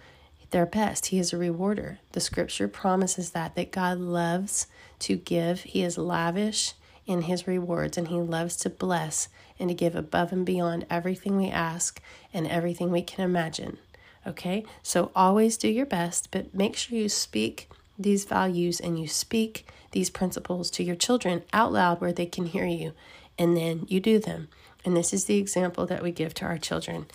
their 0.52 0.64
best. 0.64 1.06
He 1.06 1.18
is 1.18 1.32
a 1.32 1.36
rewarder. 1.36 1.98
The 2.12 2.20
scripture 2.20 2.68
promises 2.68 3.30
that 3.30 3.56
that 3.56 3.72
God 3.72 3.98
loves 3.98 4.68
to 5.00 5.16
give. 5.16 5.62
He 5.62 5.82
is 5.82 5.98
lavish 5.98 6.74
in 7.04 7.22
his 7.22 7.48
rewards 7.48 7.98
and 7.98 8.06
he 8.06 8.14
loves 8.14 8.54
to 8.58 8.70
bless 8.70 9.28
and 9.58 9.68
to 9.70 9.74
give 9.74 9.96
above 9.96 10.30
and 10.30 10.46
beyond 10.46 10.86
everything 10.88 11.36
we 11.36 11.48
ask 11.48 12.00
and 12.32 12.46
everything 12.46 12.92
we 12.92 13.02
can 13.02 13.24
imagine. 13.24 13.78
Okay? 14.24 14.64
So 14.84 15.10
always 15.16 15.56
do 15.56 15.66
your 15.66 15.84
best, 15.84 16.30
but 16.30 16.54
make 16.54 16.76
sure 16.76 16.96
you 16.96 17.08
speak 17.08 17.68
these 17.98 18.24
values 18.24 18.78
and 18.78 19.00
you 19.00 19.08
speak 19.08 19.66
these 19.90 20.10
principles 20.10 20.70
to 20.70 20.84
your 20.84 20.94
children 20.94 21.42
out 21.52 21.72
loud 21.72 22.00
where 22.00 22.12
they 22.12 22.26
can 22.26 22.46
hear 22.46 22.66
you, 22.66 22.92
and 23.36 23.56
then 23.56 23.84
you 23.88 23.98
do 23.98 24.20
them. 24.20 24.46
And 24.84 24.96
this 24.96 25.12
is 25.12 25.24
the 25.24 25.38
example 25.38 25.86
that 25.86 26.04
we 26.04 26.12
give 26.12 26.34
to 26.34 26.44
our 26.44 26.58
children. 26.58 27.06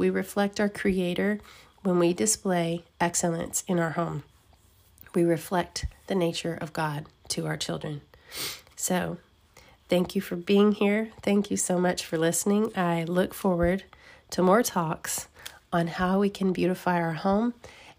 We 0.00 0.08
reflect 0.08 0.58
our 0.58 0.70
Creator 0.70 1.40
when 1.82 1.98
we 1.98 2.14
display 2.14 2.84
excellence 2.98 3.62
in 3.68 3.78
our 3.78 3.90
home. 3.90 4.22
We 5.14 5.24
reflect 5.24 5.84
the 6.06 6.14
nature 6.14 6.56
of 6.58 6.72
God 6.72 7.04
to 7.28 7.46
our 7.46 7.58
children. 7.58 8.00
So, 8.76 9.18
thank 9.90 10.14
you 10.14 10.22
for 10.22 10.36
being 10.36 10.72
here. 10.72 11.10
Thank 11.20 11.50
you 11.50 11.58
so 11.58 11.78
much 11.78 12.06
for 12.06 12.16
listening. 12.16 12.72
I 12.74 13.04
look 13.04 13.34
forward 13.34 13.84
to 14.30 14.42
more 14.42 14.62
talks 14.62 15.28
on 15.70 15.88
how 15.88 16.18
we 16.18 16.30
can 16.30 16.54
beautify 16.54 16.98
our 16.98 17.12
home 17.12 17.52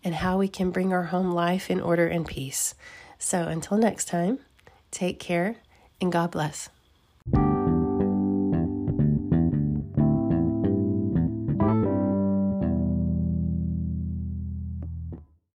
and 0.04 0.16
how 0.16 0.40
we 0.40 0.48
can 0.48 0.72
bring 0.72 0.92
our 0.92 1.04
home 1.04 1.32
life 1.32 1.70
in 1.70 1.80
order 1.80 2.08
and 2.08 2.26
peace. 2.26 2.74
So, 3.20 3.44
until 3.44 3.78
next 3.78 4.08
time, 4.08 4.40
take 4.90 5.20
care 5.20 5.58
and 6.02 6.12
God 6.12 6.32
bless. 6.32 6.68